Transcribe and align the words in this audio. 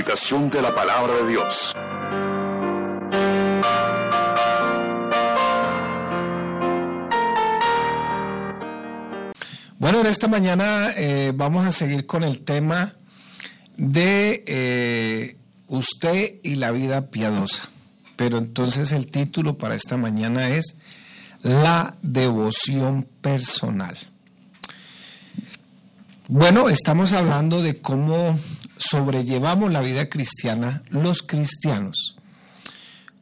De 0.00 0.62
la 0.62 0.74
palabra 0.74 1.12
de 1.12 1.28
Dios. 1.28 1.76
Bueno, 9.78 10.00
en 10.00 10.06
esta 10.06 10.26
mañana 10.26 10.88
eh, 10.96 11.32
vamos 11.34 11.66
a 11.66 11.72
seguir 11.72 12.06
con 12.06 12.24
el 12.24 12.40
tema 12.40 12.94
de 13.76 14.42
eh, 14.46 15.36
usted 15.66 16.36
y 16.42 16.54
la 16.54 16.70
vida 16.70 17.08
piadosa. 17.08 17.68
Pero 18.16 18.38
entonces 18.38 18.92
el 18.92 19.10
título 19.10 19.58
para 19.58 19.74
esta 19.74 19.98
mañana 19.98 20.48
es 20.48 20.76
La 21.42 21.94
devoción 22.00 23.06
personal. 23.20 23.98
Bueno, 26.26 26.70
estamos 26.70 27.12
hablando 27.12 27.62
de 27.62 27.82
cómo 27.82 28.38
sobrellevamos 28.80 29.70
la 29.70 29.80
vida 29.80 30.08
cristiana 30.08 30.82
los 30.88 31.22
cristianos, 31.22 32.16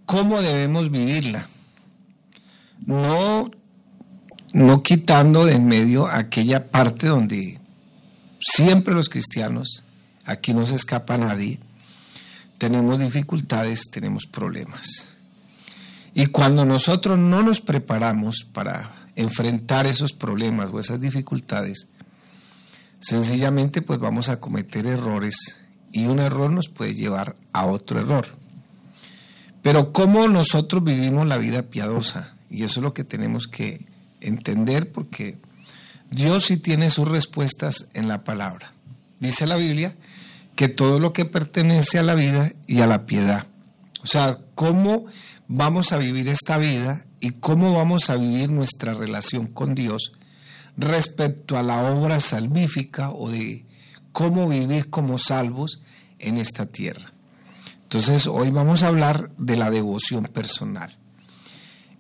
cómo 0.07 0.41
debemos 0.41 0.91
vivirla, 0.91 1.49
no, 2.87 3.51
no 4.55 4.83
quitando 4.83 5.45
de 5.45 5.55
en 5.55 5.67
medio 5.67 6.07
aquella 6.07 6.69
parte 6.69 7.09
donde 7.09 7.59
siempre 8.41 8.95
los 8.95 9.09
cristianos, 9.09 9.83
aquí 10.25 10.55
no 10.55 10.65
se 10.65 10.77
escapa 10.77 11.19
nadie, 11.19 11.59
tenemos 12.59 12.99
dificultades, 12.99 13.91
tenemos 13.91 14.27
problemas. 14.27 15.15
Y 16.15 16.27
cuando 16.27 16.65
nosotros 16.65 17.19
no 17.19 17.43
nos 17.43 17.61
preparamos 17.61 18.47
para 18.53 18.91
enfrentar 19.17 19.87
esos 19.87 20.13
problemas 20.13 20.71
o 20.73 20.81
esas 20.81 21.01
dificultades, 21.01 21.89
sencillamente 23.01 23.83
pues 23.83 23.99
vamos 23.99 24.29
a 24.29 24.41
cometer 24.41 24.87
errores 24.87 25.61
y 25.93 26.07
un 26.07 26.21
error 26.21 26.51
nos 26.51 26.69
puede 26.69 26.95
llevar 26.95 27.37
a 27.53 27.67
otro 27.67 28.01
error. 28.01 28.27
Pero 29.63 29.93
cómo 29.93 30.29
nosotros 30.29 30.85
vivimos 30.85 31.27
la 31.27 31.37
vida 31.37 31.63
piadosa, 31.63 32.35
y 32.51 32.63
eso 32.63 32.81
es 32.81 32.85
lo 32.85 32.95
que 32.95 33.05
tenemos 33.05 33.49
que 33.49 33.85
entender 34.21 34.91
porque 34.93 35.37
Dios 36.11 36.47
sí 36.47 36.57
tiene 36.57 36.91
sus 36.91 37.09
respuestas 37.09 37.89
en 37.95 38.09
la 38.09 38.25
palabra. 38.25 38.73
Dice 39.21 39.47
la 39.47 39.57
Biblia 39.57 39.95
que 40.57 40.69
todo 40.69 40.99
lo 40.99 41.13
que 41.13 41.25
pertenece 41.25 41.99
a 41.99 42.03
la 42.03 42.15
vida 42.15 42.53
y 42.67 42.81
a 42.81 42.87
la 42.87 43.07
piedad. 43.07 43.47
O 44.03 44.07
sea, 44.07 44.39
cómo 44.55 45.07
vamos 45.49 45.93
a 45.93 45.99
vivir 45.99 46.29
esta 46.29 46.59
vida 46.59 47.05
y 47.21 47.33
cómo 47.33 47.75
vamos 47.75 48.11
a 48.11 48.17
vivir 48.17 48.51
nuestra 48.51 48.95
relación 48.95 49.47
con 49.47 49.75
Dios 49.75 50.13
respecto 50.79 51.59
a 51.59 51.63
la 51.63 51.93
obra 51.93 52.21
salvífica 52.21 53.11
o 53.11 53.31
de 53.31 53.67
cómo 54.13 54.49
vivir 54.49 54.89
como 54.89 55.19
salvos 55.19 55.83
en 56.19 56.39
esta 56.39 56.67
tierra. 56.67 57.13
Entonces, 57.83 58.27
hoy 58.27 58.51
vamos 58.51 58.83
a 58.83 58.87
hablar 58.87 59.31
de 59.37 59.57
la 59.57 59.71
devoción 59.71 60.25
personal. 60.25 60.97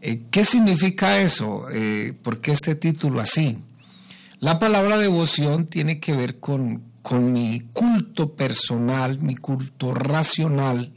Eh, 0.01 0.23
¿Qué 0.31 0.45
significa 0.45 1.19
eso? 1.19 1.67
Eh, 1.73 2.17
¿Por 2.23 2.41
qué 2.41 2.53
este 2.53 2.77
título 2.77 3.21
así? 3.21 3.59
La 4.39 4.61
palabra 4.61 4.97
devoción 4.97 5.67
tiene 5.67 5.99
que 5.99 6.12
ver 6.12 6.39
con, 6.39 6.84
con 7.03 7.33
mi 7.33 7.61
culto 7.73 8.37
personal, 8.37 9.19
mi 9.19 9.34
culto 9.34 9.93
racional, 9.93 10.93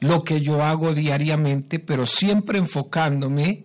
lo 0.00 0.24
que 0.24 0.40
yo 0.40 0.64
hago 0.64 0.92
diariamente, 0.92 1.78
pero 1.78 2.06
siempre 2.06 2.58
enfocándome 2.58 3.64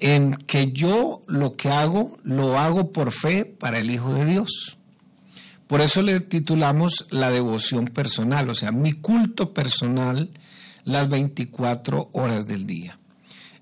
en 0.00 0.34
que 0.34 0.72
yo 0.72 1.22
lo 1.26 1.54
que 1.54 1.70
hago 1.70 2.18
lo 2.22 2.58
hago 2.58 2.92
por 2.92 3.12
fe 3.12 3.44
para 3.44 3.78
el 3.78 3.90
Hijo 3.90 4.14
de 4.14 4.24
Dios. 4.24 4.78
Por 5.66 5.80
eso 5.80 6.02
le 6.02 6.20
titulamos 6.20 7.06
la 7.10 7.30
devoción 7.30 7.86
personal, 7.86 8.48
o 8.48 8.54
sea, 8.54 8.72
mi 8.72 8.92
culto 8.92 9.52
personal 9.52 10.30
las 10.84 11.08
24 11.08 12.08
horas 12.12 12.46
del 12.46 12.66
día. 12.66 12.98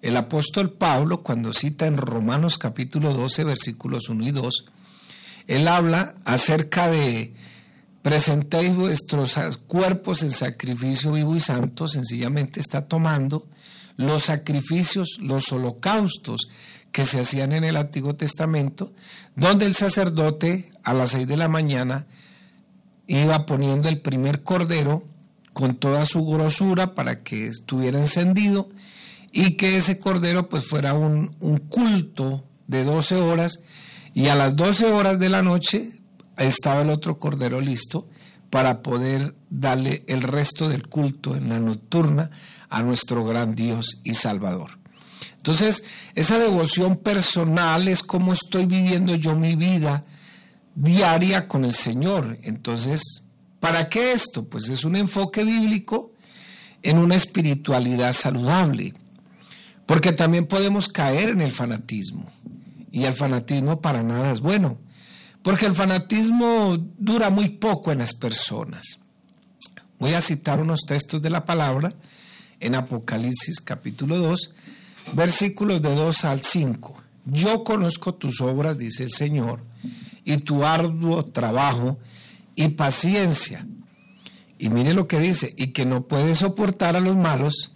El 0.03 0.17
apóstol 0.17 0.73
Pablo, 0.73 1.23
cuando 1.23 1.53
cita 1.53 1.87
en 1.87 1.97
Romanos 1.97 2.59
capítulo 2.59 3.13
12, 3.13 3.43
versículos 3.43 4.09
1 4.09 4.25
y 4.25 4.31
2, 4.31 4.67
él 5.49 5.67
habla 5.67 6.15
acerca 6.25 6.89
de 6.89 7.35
presentéis 8.03 8.73
vuestros 8.77 9.37
cuerpos 9.67 10.23
en 10.23 10.31
sacrificio 10.31 11.11
vivo 11.11 11.35
y 11.35 11.41
santo, 11.41 11.89
sencillamente 11.89 12.61
está 12.61 12.87
tomando 12.87 13.49
los 13.97 14.25
sacrificios, 14.25 15.19
los 15.21 15.51
holocaustos 15.53 16.49
que 16.93 17.05
se 17.05 17.21
hacían 17.21 17.53
en 17.53 17.65
el 17.65 17.77
Antiguo 17.77 18.17
Testamento, 18.17 18.93
donde 19.35 19.67
el 19.67 19.75
sacerdote 19.75 20.71
a 20.83 20.95
las 20.95 21.11
seis 21.11 21.27
de 21.27 21.37
la 21.37 21.49
mañana 21.49 22.07
iba 23.07 23.47
poniendo 23.47 23.89
el 23.89 24.01
primer 24.01 24.43
cordero 24.43 25.05
con 25.53 25.75
toda 25.75 26.05
su 26.07 26.25
grosura 26.25 26.95
para 26.95 27.23
que 27.23 27.47
estuviera 27.47 27.99
encendido 27.99 28.69
y 29.33 29.57
que 29.57 29.77
ese 29.77 29.99
cordero 29.99 30.49
pues 30.49 30.67
fuera 30.67 30.95
un, 30.95 31.35
un 31.41 31.59
culto 31.59 32.45
de 32.67 32.85
12 32.85 33.17
horas. 33.17 33.61
Y 34.15 34.29
a 34.29 34.35
las 34.35 34.57
12 34.57 34.87
horas 34.93 35.19
de 35.19 35.29
la 35.29 35.43
noche 35.43 35.91
estaba 36.39 36.83
el 36.83 36.91
otro 36.91 37.19
cordero 37.19 37.61
listo 37.61 38.09
para 38.51 38.83
poder 38.83 39.35
darle 39.51 40.05
el 40.07 40.23
resto 40.23 40.69
del 40.69 40.87
culto 40.87 41.37
en 41.37 41.49
la 41.49 41.59
nocturna 41.59 42.31
a 42.69 42.83
nuestro 42.83 43.25
gran 43.25 43.55
Dios 43.55 44.01
y 44.05 44.15
Salvador. 44.15 44.79
Entonces, 45.37 45.85
esa 46.15 46.39
devoción 46.39 46.97
personal 46.97 47.87
es 47.89 48.03
como 48.03 48.33
estoy 48.33 48.67
viviendo 48.67 49.15
yo 49.15 49.37
mi 49.37 49.55
vida 49.55 50.05
diaria 50.75 51.49
con 51.49 51.65
el 51.65 51.75
Señor. 51.75 52.39
Entonces, 52.43 53.25
¿para 53.61 53.89
qué 53.89 54.13
esto? 54.13 54.49
Pues 54.49 54.69
es 54.69 54.85
un 54.85 54.97
enfoque 54.97 55.45
bíblico 55.45 56.13
en 56.83 56.99
una 56.99 57.17
espiritualidad 57.17 58.13
saludable, 58.13 58.95
porque 59.87 60.13
también 60.13 60.47
podemos 60.47 60.89
caer 60.89 61.31
en 61.31 61.41
el 61.41 61.53
fanatismo, 61.53 62.27
y 62.93 63.05
el 63.05 63.15
fanatismo 63.15 63.81
para 63.81 64.03
nada 64.03 64.31
es 64.31 64.41
bueno, 64.41 64.79
porque 65.47 65.67
el 65.67 65.77
fanatismo 65.77 66.77
dura 66.99 67.31
muy 67.31 67.51
poco 67.51 67.93
en 67.93 67.99
las 67.99 68.15
personas. 68.15 68.99
Voy 70.01 70.13
a 70.15 70.21
citar 70.21 70.61
unos 70.61 70.81
textos 70.89 71.23
de 71.23 71.31
la 71.31 71.47
palabra 71.47 71.93
en 72.59 72.75
Apocalipsis 72.75 73.61
capítulo 73.61 74.17
2, 74.17 74.51
versículos 75.13 75.81
de 75.83 75.95
2 75.95 76.25
al 76.25 76.41
5. 76.41 76.95
Yo 77.27 77.63
conozco 77.63 78.13
tus 78.13 78.41
obras, 78.41 78.77
dice 78.77 79.05
el 79.05 79.13
Señor, 79.13 79.63
y 80.25 80.39
tu 80.39 80.65
arduo 80.65 81.25
trabajo 81.25 81.97
y 82.57 82.71
paciencia. 82.71 83.65
Y 84.59 84.69
mire 84.69 84.95
lo 84.95 85.07
que 85.07 85.21
dice, 85.21 85.55
y 85.57 85.69
que 85.69 85.87
no 85.87 86.09
puedes 86.09 86.39
soportar 86.39 86.97
a 86.97 87.01
los 87.01 87.17
malos, 87.17 87.71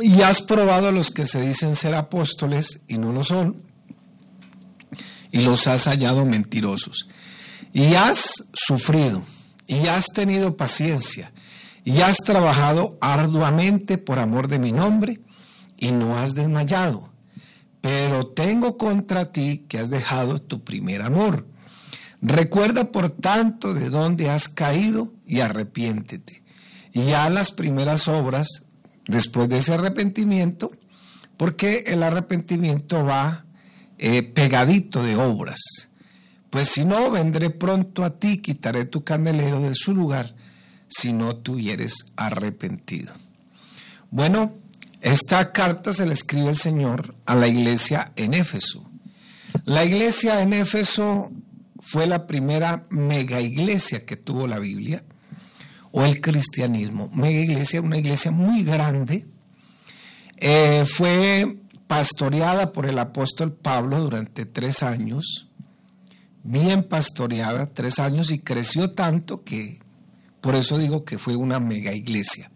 y 0.00 0.22
has 0.22 0.42
probado 0.42 0.90
a 0.90 0.92
los 0.92 1.10
que 1.10 1.26
se 1.26 1.40
dicen 1.40 1.74
ser 1.74 1.96
apóstoles 1.96 2.82
y 2.86 2.98
no 2.98 3.12
lo 3.12 3.24
son, 3.24 3.73
y 5.34 5.40
los 5.40 5.66
has 5.66 5.88
hallado 5.88 6.24
mentirosos. 6.24 7.08
Y 7.72 7.96
has 7.96 8.44
sufrido, 8.52 9.24
y 9.66 9.88
has 9.88 10.12
tenido 10.12 10.56
paciencia, 10.56 11.32
y 11.82 12.02
has 12.02 12.18
trabajado 12.18 12.96
arduamente 13.00 13.98
por 13.98 14.20
amor 14.20 14.46
de 14.46 14.60
mi 14.60 14.70
nombre 14.70 15.20
y 15.76 15.90
no 15.90 16.16
has 16.16 16.36
desmayado. 16.36 17.10
Pero 17.80 18.28
tengo 18.28 18.78
contra 18.78 19.32
ti 19.32 19.66
que 19.68 19.80
has 19.80 19.90
dejado 19.90 20.40
tu 20.40 20.62
primer 20.62 21.02
amor. 21.02 21.44
Recuerda 22.22 22.92
por 22.92 23.10
tanto 23.10 23.74
de 23.74 23.90
dónde 23.90 24.30
has 24.30 24.48
caído 24.48 25.12
y 25.26 25.40
arrepiéntete. 25.40 26.44
Y 26.92 27.06
ya 27.06 27.28
las 27.28 27.50
primeras 27.50 28.06
obras, 28.06 28.66
después 29.08 29.48
de 29.48 29.58
ese 29.58 29.74
arrepentimiento, 29.74 30.70
porque 31.36 31.86
el 31.88 32.04
arrepentimiento 32.04 33.04
va 33.04 33.44
eh, 33.98 34.22
pegadito 34.22 35.02
de 35.02 35.16
obras. 35.16 35.60
Pues 36.50 36.68
si 36.68 36.84
no, 36.84 37.10
vendré 37.10 37.50
pronto 37.50 38.04
a 38.04 38.10
ti, 38.10 38.38
quitaré 38.38 38.84
tu 38.84 39.02
candelero 39.02 39.60
de 39.60 39.74
su 39.74 39.94
lugar 39.94 40.34
si 40.88 41.12
no 41.12 41.36
tuvieres 41.36 42.12
arrepentido. 42.16 43.12
Bueno, 44.10 44.54
esta 45.00 45.52
carta 45.52 45.92
se 45.92 46.06
la 46.06 46.12
escribe 46.12 46.48
el 46.48 46.56
Señor 46.56 47.14
a 47.26 47.34
la 47.34 47.48
iglesia 47.48 48.12
en 48.16 48.34
Éfeso. 48.34 48.84
La 49.64 49.84
iglesia 49.84 50.40
en 50.42 50.52
Éfeso 50.52 51.32
fue 51.80 52.06
la 52.06 52.26
primera 52.26 52.84
mega 52.90 53.40
iglesia 53.40 54.06
que 54.06 54.16
tuvo 54.16 54.46
la 54.46 54.58
Biblia 54.58 55.04
o 55.90 56.04
el 56.04 56.20
cristianismo. 56.20 57.10
Mega 57.12 57.40
iglesia, 57.40 57.80
una 57.80 57.98
iglesia 57.98 58.30
muy 58.30 58.62
grande. 58.64 59.26
Eh, 60.38 60.84
fue 60.86 61.56
pastoreada 61.86 62.72
por 62.72 62.86
el 62.86 62.98
apóstol 62.98 63.52
Pablo 63.52 64.00
durante 64.00 64.46
tres 64.46 64.82
años, 64.82 65.48
bien 66.42 66.82
pastoreada, 66.82 67.66
tres 67.66 67.98
años, 67.98 68.30
y 68.30 68.38
creció 68.38 68.92
tanto 68.92 69.44
que 69.44 69.80
por 70.40 70.54
eso 70.54 70.76
digo 70.78 71.04
que 71.04 71.18
fue 71.18 71.36
una 71.36 71.58
mega 71.60 71.94
iglesia. 71.94 72.50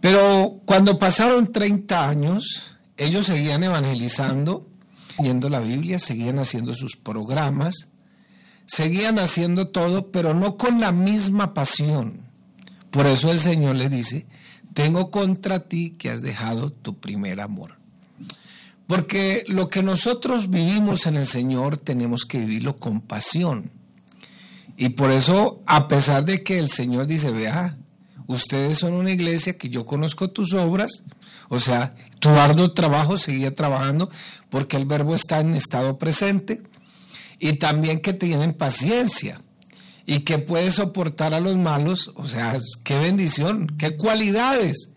Pero 0.00 0.60
cuando 0.64 0.98
pasaron 0.98 1.52
30 1.52 2.08
años, 2.08 2.76
ellos 2.96 3.26
seguían 3.26 3.62
evangelizando, 3.62 4.68
leyendo 5.18 5.48
la 5.48 5.60
Biblia, 5.60 5.98
seguían 5.98 6.38
haciendo 6.38 6.74
sus 6.74 6.96
programas, 6.96 7.92
seguían 8.66 9.18
haciendo 9.18 9.68
todo, 9.68 10.10
pero 10.10 10.34
no 10.34 10.56
con 10.56 10.80
la 10.80 10.92
misma 10.92 11.54
pasión. 11.54 12.22
Por 12.90 13.06
eso 13.06 13.30
el 13.30 13.38
Señor 13.38 13.76
le 13.76 13.88
dice, 13.88 14.26
tengo 14.74 15.10
contra 15.10 15.68
ti 15.68 15.90
que 15.90 16.10
has 16.10 16.22
dejado 16.22 16.70
tu 16.70 16.98
primer 16.98 17.40
amor. 17.40 17.75
Porque 18.86 19.44
lo 19.48 19.68
que 19.68 19.82
nosotros 19.82 20.50
vivimos 20.50 21.06
en 21.06 21.16
el 21.16 21.26
Señor 21.26 21.76
tenemos 21.76 22.24
que 22.24 22.38
vivirlo 22.38 22.76
con 22.76 23.00
pasión. 23.00 23.70
Y 24.76 24.90
por 24.90 25.10
eso, 25.10 25.62
a 25.66 25.88
pesar 25.88 26.24
de 26.24 26.42
que 26.44 26.58
el 26.58 26.68
Señor 26.68 27.06
dice, 27.06 27.30
vea, 27.30 27.76
ustedes 28.26 28.78
son 28.78 28.92
una 28.92 29.10
iglesia 29.10 29.56
que 29.56 29.70
yo 29.70 29.86
conozco 29.86 30.30
tus 30.30 30.52
obras, 30.52 31.04
o 31.48 31.58
sea, 31.58 31.94
tu 32.18 32.28
arduo 32.30 32.72
trabajo 32.72 33.16
seguía 33.16 33.54
trabajando 33.54 34.10
porque 34.50 34.76
el 34.76 34.84
verbo 34.84 35.14
está 35.14 35.40
en 35.40 35.54
estado 35.54 35.98
presente 35.98 36.62
y 37.38 37.54
también 37.54 38.00
que 38.00 38.12
tienen 38.12 38.52
paciencia 38.52 39.40
y 40.06 40.20
que 40.20 40.38
puedes 40.38 40.76
soportar 40.76 41.34
a 41.34 41.40
los 41.40 41.56
malos, 41.56 42.12
o 42.14 42.28
sea, 42.28 42.58
qué 42.84 42.98
bendición, 42.98 43.66
qué 43.78 43.96
cualidades. 43.96 44.90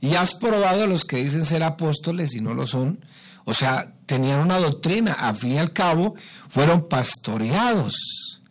Y 0.00 0.14
has 0.14 0.34
probado 0.34 0.84
a 0.84 0.86
los 0.86 1.04
que 1.04 1.16
dicen 1.16 1.44
ser 1.44 1.62
apóstoles 1.62 2.34
y 2.34 2.40
no 2.40 2.54
lo 2.54 2.66
son, 2.66 3.00
o 3.46 3.54
sea, 3.54 3.94
tenían 4.06 4.40
una 4.40 4.58
doctrina, 4.58 5.12
a 5.12 5.32
fin 5.32 5.52
y 5.52 5.58
al 5.58 5.72
cabo 5.72 6.16
fueron 6.48 6.88
pastoreados 6.88 8.42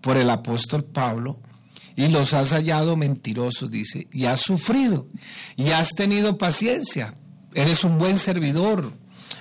por 0.00 0.16
el 0.16 0.28
apóstol 0.28 0.84
Pablo 0.84 1.40
y 1.96 2.08
los 2.08 2.34
has 2.34 2.50
hallado 2.50 2.96
mentirosos, 2.96 3.70
dice, 3.70 4.08
y 4.12 4.26
has 4.26 4.40
sufrido 4.40 5.06
y 5.56 5.70
has 5.70 5.90
tenido 5.90 6.36
paciencia, 6.36 7.14
eres 7.54 7.84
un 7.84 7.96
buen 7.96 8.18
servidor, 8.18 8.92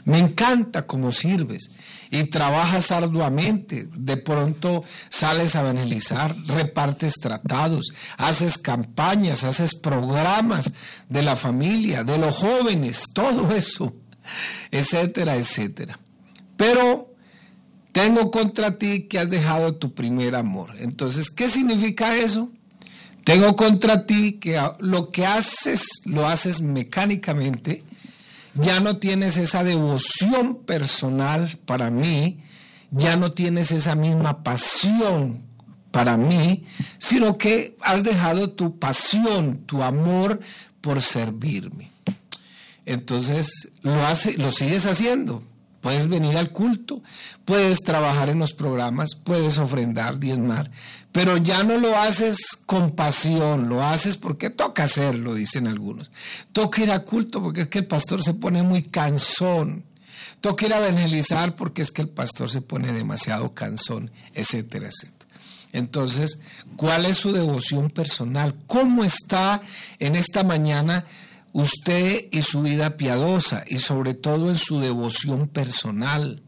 me 0.06 0.20
encanta 0.20 0.86
cómo 0.86 1.12
sirves 1.12 1.72
y 2.12 2.24
trabajas 2.26 2.92
arduamente. 2.92 3.88
De 3.96 4.18
pronto 4.18 4.84
sales 5.10 5.56
a 5.56 5.62
evangelizar, 5.62 6.36
repartes 6.48 7.16
tratados, 7.16 7.94
haces 8.18 8.58
campañas, 8.58 9.44
haces 9.44 9.76
programas 9.76 10.74
de 11.08 11.24
la 11.24 11.36
familia, 11.36 12.04
de 12.04 12.18
los 12.18 12.38
jóvenes, 12.38 13.06
todo 13.14 13.52
eso, 13.56 13.96
etcétera, 14.72 15.36
etcétera. 15.36 16.00
Pero 16.58 17.14
tengo 17.92 18.32
contra 18.32 18.78
ti 18.78 19.04
que 19.04 19.20
has 19.20 19.30
dejado 19.30 19.76
tu 19.76 19.94
primer 19.94 20.36
amor. 20.36 20.76
Entonces, 20.80 21.30
¿qué 21.32 21.50
significa 21.50 22.16
eso? 22.16 22.52
Tengo 23.24 23.56
contra 23.56 24.06
ti 24.06 24.34
que 24.34 24.60
lo 24.80 25.10
que 25.10 25.26
haces 25.26 26.02
lo 26.06 26.28
haces 26.28 26.62
mecánicamente 26.62 27.84
ya 28.56 28.80
no 28.80 28.98
tienes 28.98 29.38
esa 29.38 29.64
devoción 29.64 30.56
personal 30.66 31.58
para 31.66 31.90
mí, 31.90 32.42
ya 32.92 33.16
no 33.16 33.32
tienes 33.32 33.72
esa 33.72 33.96
misma 33.96 34.44
pasión 34.44 35.44
para 35.92 36.18
mí, 36.18 36.66
sino 36.98 37.38
que 37.38 37.78
has 37.82 38.04
dejado 38.04 38.52
tu 38.52 38.80
pasión, 38.80 39.58
tu 39.66 39.84
amor 39.84 40.40
por 40.82 41.02
servirme. 41.02 41.92
Entonces 42.90 43.70
lo, 43.84 44.06
hace, 44.08 44.36
lo 44.40 44.52
sigues 44.52 44.88
haciendo, 44.88 45.44
Puedes 45.82 46.10
venir 46.10 46.36
al 46.36 46.52
culto, 46.52 47.02
puedes 47.46 47.80
trabajar 47.84 48.28
en 48.28 48.40
los 48.40 48.52
programas, 48.52 49.16
puedes 49.16 49.58
ofrendar, 49.58 50.20
diezmar, 50.20 50.70
pero 51.14 51.38
ya 51.38 51.64
no 51.64 51.78
lo 51.78 51.98
haces 51.98 52.38
con 52.66 52.90
pasión, 52.90 53.70
lo 53.70 53.82
haces 53.82 54.18
porque 54.18 54.50
toca 54.50 54.84
hacerlo, 54.84 55.36
dicen 55.36 55.68
algunos. 55.68 56.12
Toca 56.52 56.84
ir 56.84 56.92
al 56.92 57.06
culto 57.06 57.42
porque 57.42 57.62
es 57.62 57.68
que 57.70 57.80
el 57.80 57.88
pastor 57.88 58.22
se 58.22 58.34
pone 58.34 58.62
muy 58.62 58.84
cansón. 58.84 59.86
Toca 60.42 60.66
ir 60.66 60.74
a 60.74 60.86
evangelizar 60.86 61.56
porque 61.56 61.82
es 61.82 61.92
que 61.92 62.02
el 62.02 62.10
pastor 62.10 62.50
se 62.50 62.60
pone 62.62 62.92
demasiado 62.92 63.54
cansón, 63.54 64.12
etcétera, 64.34 64.90
etcétera. 64.90 65.32
Entonces, 65.72 66.42
¿cuál 66.76 67.06
es 67.06 67.18
su 67.18 67.32
devoción 67.32 67.90
personal? 67.90 68.54
¿Cómo 68.68 69.06
está 69.06 69.62
en 70.00 70.18
esta 70.18 70.44
mañana? 70.44 71.06
Usted 71.54 72.26
y 72.32 72.42
su 72.42 72.62
vida 72.62 72.98
piadosa 72.98 73.64
y 73.68 73.80
sobre 73.80 74.14
todo 74.14 74.50
en 74.50 74.58
su 74.58 74.80
devoción 74.80 75.48
personal. 75.48 76.42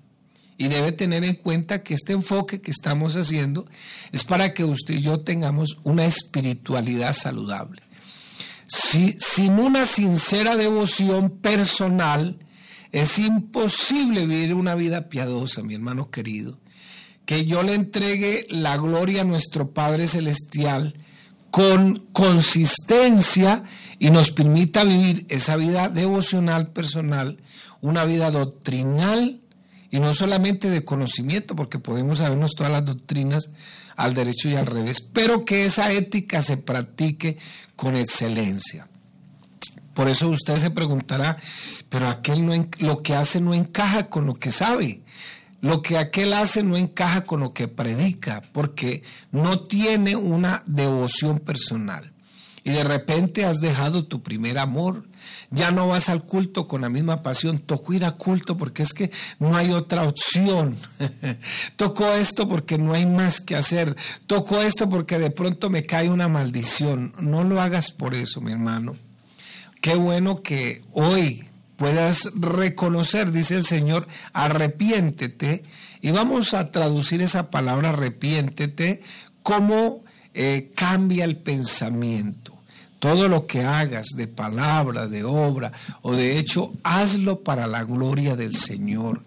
Y 0.57 0.68
debe 0.68 0.92
tener 0.92 1.24
en 1.24 1.36
cuenta 1.36 1.83
que 1.83 1.95
este 1.95 2.13
enfoque 2.13 2.62
que 2.62 2.69
estamos 2.69 3.15
haciendo 3.15 3.65
es 4.12 4.24
para 4.24 4.53
que 4.53 4.63
usted 4.63 4.95
y 4.95 5.01
yo 5.01 5.21
tengamos 5.21 5.80
una 5.83 6.06
espiritualidad 6.06 7.13
saludable. 7.13 7.81
Si, 8.68 9.18
sin 9.19 9.53
una 9.53 9.86
sincera 9.86 10.56
devoción 10.56 11.31
personal, 11.31 12.38
es 12.92 13.18
imposible 13.19 14.27
vivir 14.27 14.54
una 14.54 14.75
vida 14.75 15.09
piadosa, 15.09 15.63
mi 15.63 15.74
hermano 15.74 16.12
querido. 16.12 16.59
Que 17.25 17.45
yo 17.45 17.63
le 17.63 17.74
entregue 17.74 18.45
la 18.50 18.77
gloria 18.77 19.21
a 19.21 19.25
nuestro 19.25 19.71
Padre 19.71 20.07
Celestial 20.07 20.94
con 21.51 22.07
consistencia 22.12 23.63
y 24.00 24.09
nos 24.09 24.31
permita 24.31 24.83
vivir 24.83 25.25
esa 25.30 25.57
vida 25.57 25.89
devocional 25.89 26.69
personal, 26.69 27.38
una 27.81 28.06
vida 28.06 28.31
doctrinal 28.31 29.42
y 29.92 30.00
no 30.00 30.13
solamente 30.13 30.69
de 30.69 30.86
conocimiento, 30.86 31.56
porque 31.56 31.77
podemos 31.77 32.19
sabernos 32.19 32.56
todas 32.56 32.71
las 32.71 32.86
doctrinas 32.86 33.51
al 33.98 34.13
derecho 34.13 34.50
y 34.50 34.56
al 34.56 34.65
revés, 34.65 35.01
pero 35.01 35.44
que 35.44 35.65
esa 35.65 35.92
ética 35.92 36.42
se 36.42 36.56
practique 36.57 37.38
con 37.75 37.95
excelencia. 37.97 38.88
Por 39.94 40.07
eso 40.07 40.30
usted 40.30 40.57
se 40.57 40.71
preguntará, 40.71 41.38
pero 41.89 42.07
aquel 42.07 42.45
no, 42.45 42.54
lo 42.80 43.04
que 43.04 43.13
hace 43.13 43.42
no 43.42 43.54
encaja 43.54 44.07
con 44.07 44.25
lo 44.25 44.36
que 44.36 44.54
sabe. 44.54 45.01
Lo 45.62 45.81
que 45.81 45.98
aquel 45.98 46.34
hace 46.34 46.63
no 46.63 46.75
encaja 46.75 47.25
con 47.25 47.40
lo 47.40 47.54
que 47.54 47.68
predica, 47.68 48.42
porque 48.52 49.04
no 49.31 49.62
tiene 49.62 50.16
una 50.16 50.63
devoción 50.66 51.40
personal 51.40 52.12
y 52.63 52.72
de 52.72 52.84
repente 52.84 53.46
has 53.46 53.60
dejado 53.60 54.06
tu 54.06 54.22
primer 54.22 54.58
amor. 54.58 55.06
Ya 55.50 55.72
no 55.72 55.88
vas 55.88 56.10
al 56.10 56.24
culto 56.24 56.68
con 56.68 56.81
la 56.81 56.90
misma 56.90 57.24
pasión. 57.24 57.60
Tocó 57.60 57.94
ir 57.94 58.06
a 58.06 58.12
culto 58.12 58.56
porque 58.56 58.84
es 58.84 58.94
que 58.94 59.12
no 59.40 59.56
hay 59.56 59.72
otra 59.72 60.04
opción. 60.04 60.78
Tocó 61.75 62.14
esto 62.14 62.48
porque 62.48 62.78
no 62.78 62.94
hay 62.94 63.06
más 63.06 63.42
que 63.42 63.56
hacer. 63.56 63.96
Tocó 64.28 64.62
esto 64.62 64.90
porque 64.90 65.18
de 65.18 65.31
pronto 65.31 65.69
me 65.69 65.86
cae 65.86 66.10
una 66.10 66.28
maldición. 66.28 67.14
No 67.19 67.44
lo 67.44 67.60
hagas 67.62 67.92
por 67.92 68.14
eso, 68.14 68.42
mi 68.42 68.52
hermano. 68.52 68.96
Qué 69.81 69.96
bueno 69.96 70.44
que 70.44 70.84
hoy 70.92 71.45
puedas 71.81 72.30
reconocer, 72.35 73.31
dice 73.31 73.56
el 73.56 73.66
Señor, 73.66 74.07
arrepiéntete. 74.33 75.64
Y 76.00 76.11
vamos 76.11 76.54
a 76.54 76.69
traducir 76.69 77.23
esa 77.23 77.50
palabra 77.50 77.90
arrepiéntete 77.90 79.02
como 79.42 80.04
eh, 80.35 80.71
cambia 80.76 81.26
el 81.26 81.38
pensamiento. 81.38 82.54
Todo 83.00 83.28
lo 83.28 83.47
que 83.47 83.64
hagas 83.64 84.09
de 84.16 84.28
palabra, 84.28 85.07
de 85.07 85.23
obra 85.23 85.71
o 86.04 86.14
de 86.14 86.38
hecho, 86.38 86.71
hazlo 86.83 87.42
para 87.42 87.66
la 87.66 87.83
gloria 87.83 88.35
del 88.35 88.56
Señor. 88.56 89.23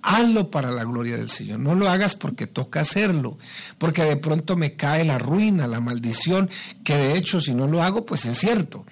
Hazlo 0.00 0.50
para 0.50 0.70
la 0.70 0.84
gloria 0.84 1.18
del 1.18 1.28
Señor. 1.28 1.58
No 1.58 1.74
lo 1.74 1.90
hagas 1.90 2.14
porque 2.14 2.46
toca 2.46 2.80
hacerlo, 2.80 3.36
porque 3.76 4.04
de 4.04 4.16
pronto 4.16 4.56
me 4.56 4.76
cae 4.76 5.04
la 5.04 5.18
ruina, 5.18 5.66
la 5.66 5.82
maldición, 5.82 6.48
que 6.84 6.96
de 6.96 7.18
hecho 7.18 7.38
si 7.38 7.52
no 7.52 7.66
lo 7.66 7.82
hago, 7.82 8.06
pues 8.06 8.24
es 8.24 8.38
cierto. 8.38 8.86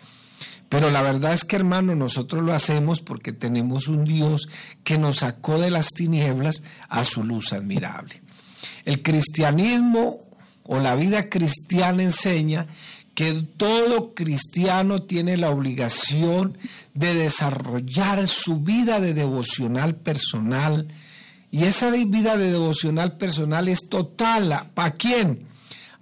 Pero 0.68 0.90
la 0.90 1.02
verdad 1.02 1.32
es 1.32 1.44
que 1.44 1.56
hermano, 1.56 1.94
nosotros 1.94 2.42
lo 2.42 2.52
hacemos 2.52 3.00
porque 3.00 3.32
tenemos 3.32 3.87
un 3.88 4.04
Dios 4.04 4.49
que 4.82 4.99
nos 4.99 5.18
sacó 5.18 5.58
de 5.58 5.70
las 5.70 5.90
tinieblas 5.92 6.62
a 6.88 7.04
su 7.04 7.23
luz 7.23 7.52
admirable. 7.52 8.23
El 8.85 9.02
cristianismo 9.02 10.18
o 10.64 10.80
la 10.80 10.94
vida 10.96 11.28
cristiana 11.28 12.02
enseña 12.02 12.66
que 13.16 13.32
todo 13.56 14.14
cristiano 14.14 15.02
tiene 15.02 15.38
la 15.38 15.49
obligación 15.49 16.58
de 16.92 17.14
desarrollar 17.14 18.28
su 18.28 18.61
vida 18.61 19.00
de 19.00 19.14
devocional 19.14 19.94
personal. 19.94 20.88
Y 21.50 21.64
esa 21.64 21.90
vida 21.90 22.37
de 22.37 22.50
devocional 22.50 23.16
personal 23.16 23.68
es 23.68 23.88
total. 23.88 24.70
¿Para 24.75 24.90
quién? 24.90 25.46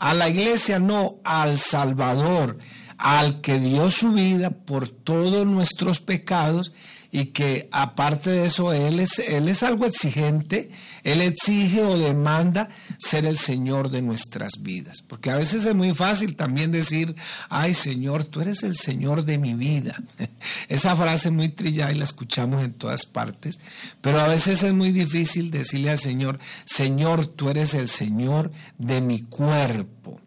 A 0.01 0.13
la 0.13 0.29
iglesia, 0.29 0.81
no, 0.81 1.15
al 1.23 1.59
Salvador, 1.61 2.59
al 3.05 3.43
que 3.43 3.61
dio 3.61 3.91
su 3.91 4.13
vida 4.13 4.49
por 4.49 4.89
todos 4.89 5.47
nuestros 5.47 6.01
pecados 6.01 6.73
y 7.13 7.27
que 7.27 7.69
aparte 7.71 8.31
de 8.31 8.47
eso, 8.47 8.73
él 8.73 8.99
es, 8.99 9.19
él 9.19 9.49
es 9.49 9.63
algo 9.63 9.85
exigente, 9.85 10.71
Él 11.03 11.21
exige 11.21 11.83
o 11.83 11.99
demanda 11.99 12.71
ser 12.99 13.27
el 13.27 13.37
Señor 13.37 13.91
de 13.91 14.01
nuestras 14.01 14.53
vidas. 14.63 15.03
Porque 15.07 15.31
a 15.31 15.37
veces 15.37 15.67
es 15.67 15.75
muy 15.75 15.93
fácil 15.93 16.35
también 16.35 16.73
decir, 16.73 17.15
ay 17.51 17.75
Señor, 17.75 18.25
tú 18.25 18.41
eres 18.41 18.63
el 18.63 18.75
Señor 18.75 19.27
de 19.27 19.37
mi 19.37 19.53
vida. 19.53 20.03
Esa 20.69 20.97
frase 20.97 21.31
muy 21.31 21.51
trillada 21.51 21.93
y 21.93 21.97
la 21.97 22.05
escuchamos 22.05 22.65
en 22.65 22.73
todas 22.73 23.05
partes, 23.05 23.61
pero 24.01 24.19
a 24.19 24.29
veces 24.29 24.63
es 24.63 24.73
muy 24.73 24.93
difícil 24.93 25.51
decirle 25.51 25.91
al 25.91 25.99
Señor, 25.99 26.39
Señor, 26.65 27.27
tú 27.27 27.51
eres 27.51 27.75
el 27.75 27.91
Señor 27.91 28.51
de 28.79 29.03
mi 29.03 29.21
cuerpo. 29.25 30.24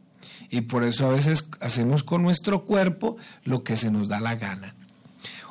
Y 0.50 0.62
por 0.62 0.84
eso 0.84 1.06
a 1.06 1.10
veces 1.10 1.50
hacemos 1.60 2.04
con 2.04 2.24
nuestro 2.24 2.66
cuerpo 2.66 3.18
lo 3.44 3.64
que 3.64 3.78
se 3.78 3.92
nos 3.92 4.08
da 4.08 4.20
la 4.20 4.36
gana. 4.36 4.76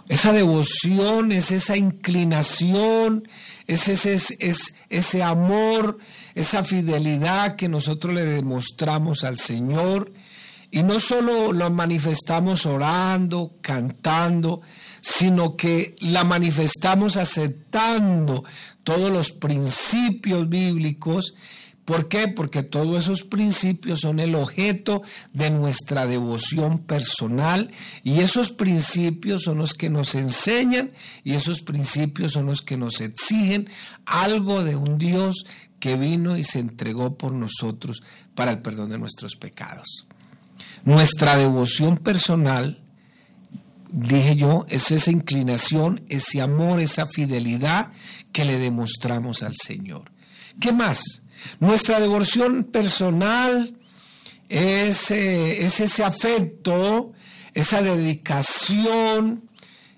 Esa 0.09 0.33
devoción 0.33 1.33
es 1.33 1.50
esa 1.50 1.76
inclinación, 1.76 3.29
es 3.67 3.88
ese, 3.88 4.15
es 4.15 4.75
ese 4.88 5.23
amor, 5.23 5.99
esa 6.35 6.62
fidelidad 6.62 7.57
que 7.57 7.69
nosotros 7.69 8.15
le 8.15 8.25
demostramos 8.25 9.25
al 9.25 9.38
Señor. 9.38 10.12
Y 10.71 10.83
no 10.85 11.00
solo 11.00 11.53
lo 11.53 11.71
manifestamos 11.71 12.67
orando, 12.67 13.55
cantando, 13.61 14.61
sino 15.00 15.57
que 15.57 15.97
la 16.00 16.25
manifestamos 16.25 17.17
aceptando 17.17 18.45
todos 18.85 19.11
los 19.11 19.33
principios 19.33 20.49
bíblicos 20.49 21.35
¿Por 21.87 22.09
qué? 22.09 22.26
Porque 22.26 22.64
todos 22.64 23.05
esos 23.05 23.23
principios 23.23 24.00
son 24.00 24.19
el 24.19 24.35
objeto 24.35 25.02
de 25.33 25.50
nuestra 25.50 26.05
devoción 26.05 26.81
personal 26.81 27.71
y 28.02 28.19
esos 28.19 28.50
principios 28.50 29.45
son 29.45 29.59
los 29.59 29.73
que 29.73 29.88
nos 29.88 30.16
enseñan 30.16 30.90
y 31.23 31.35
esos 31.35 31.62
principios 31.62 32.33
son 32.33 32.47
los 32.47 32.61
que 32.61 32.76
nos 32.76 33.00
exigen 33.00 33.71
algo 34.05 34.64
de 34.64 34.75
un 34.75 34.99
Dios 34.99 35.47
que 35.78 35.95
vino 35.97 36.37
y 36.37 36.43
se 36.43 36.59
entregó 36.59 37.16
por 37.16 37.33
nosotros 37.33 38.02
para 38.35 38.50
el 38.50 38.59
perdón 38.59 38.90
de 38.90 38.99
nuestros 38.99 39.37
pecados. 39.37 40.09
Nuestra 40.85 41.37
devoción 41.37 41.99
personal, 41.99 42.81
dije 43.93 44.35
yo, 44.35 44.66
es 44.69 44.90
esa 44.90 45.12
inclinación, 45.12 46.02
ese 46.09 46.40
amor, 46.40 46.81
esa 46.81 47.07
fidelidad 47.07 47.93
que 48.33 48.45
le 48.45 48.59
demostramos 48.59 49.45
al 49.45 49.55
Señor. 49.55 50.11
¿Qué 50.61 50.73
más? 50.73 51.23
Nuestra 51.61 52.00
devoción 52.00 52.64
personal 52.64 53.76
es, 54.49 55.11
ese 55.11 56.05
afecto, 56.05 57.12
esa 57.55 57.83
dedicación, 57.83 59.49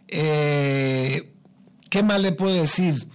eh, 0.09 1.33
¿qué 1.91 2.03
más 2.03 2.21
le 2.21 2.33
puedo 2.33 2.55
decir? 2.55 3.07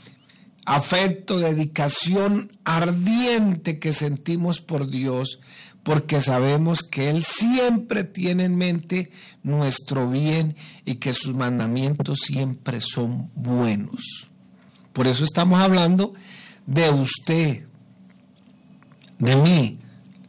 Afecto, 0.66 1.40
dedicación 1.40 2.52
ardiente 2.64 3.80
que 3.80 3.94
sentimos 3.94 4.62
por 4.62 4.90
Dios, 4.90 5.40
porque 5.84 6.22
sabemos 6.22 6.84
que 6.84 7.10
Él 7.10 7.24
siempre 7.24 8.06
tiene 8.06 8.46
en 8.46 8.56
mente 8.56 9.12
nuestro 9.44 10.10
bien 10.10 10.56
y 10.86 10.96
que 10.96 11.12
sus 11.12 11.36
mandamientos 11.36 12.20
siempre 12.26 12.80
son 12.80 13.30
buenos. 13.36 14.30
Por 14.94 15.08
eso 15.08 15.26
estamos 15.26 15.60
hablando 15.60 16.14
de 16.66 16.90
usted, 16.92 17.66
de 19.24 19.36
mí, 19.38 19.80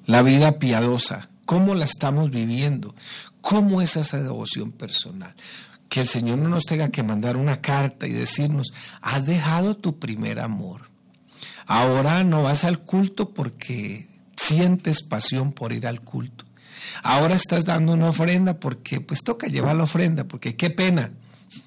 la 0.06 0.22
vida 0.22 0.58
piadosa, 0.58 1.28
cómo 1.44 1.74
la 1.74 1.84
estamos 1.84 2.30
viviendo, 2.30 2.94
cómo 3.40 3.82
es 3.82 3.96
esa 3.96 4.22
devoción 4.22 4.70
personal. 4.70 5.34
Que 5.88 6.00
el 6.00 6.08
Señor 6.08 6.38
no 6.38 6.48
nos 6.48 6.64
tenga 6.64 6.88
que 6.90 7.02
mandar 7.02 7.36
una 7.36 7.60
carta 7.60 8.06
y 8.06 8.12
decirnos, 8.12 8.72
has 9.00 9.26
dejado 9.26 9.76
tu 9.76 9.98
primer 9.98 10.40
amor. 10.40 10.88
Ahora 11.66 12.24
no 12.24 12.42
vas 12.42 12.64
al 12.64 12.80
culto 12.80 13.30
porque 13.30 14.08
sientes 14.36 15.02
pasión 15.02 15.52
por 15.52 15.72
ir 15.72 15.86
al 15.86 16.00
culto. 16.00 16.44
Ahora 17.02 17.34
estás 17.34 17.64
dando 17.64 17.92
una 17.92 18.10
ofrenda 18.10 18.60
porque 18.60 19.00
pues 19.00 19.22
toca 19.24 19.46
llevar 19.46 19.74
la 19.74 19.84
ofrenda, 19.84 20.24
porque 20.24 20.56
qué 20.56 20.70
pena. 20.70 21.12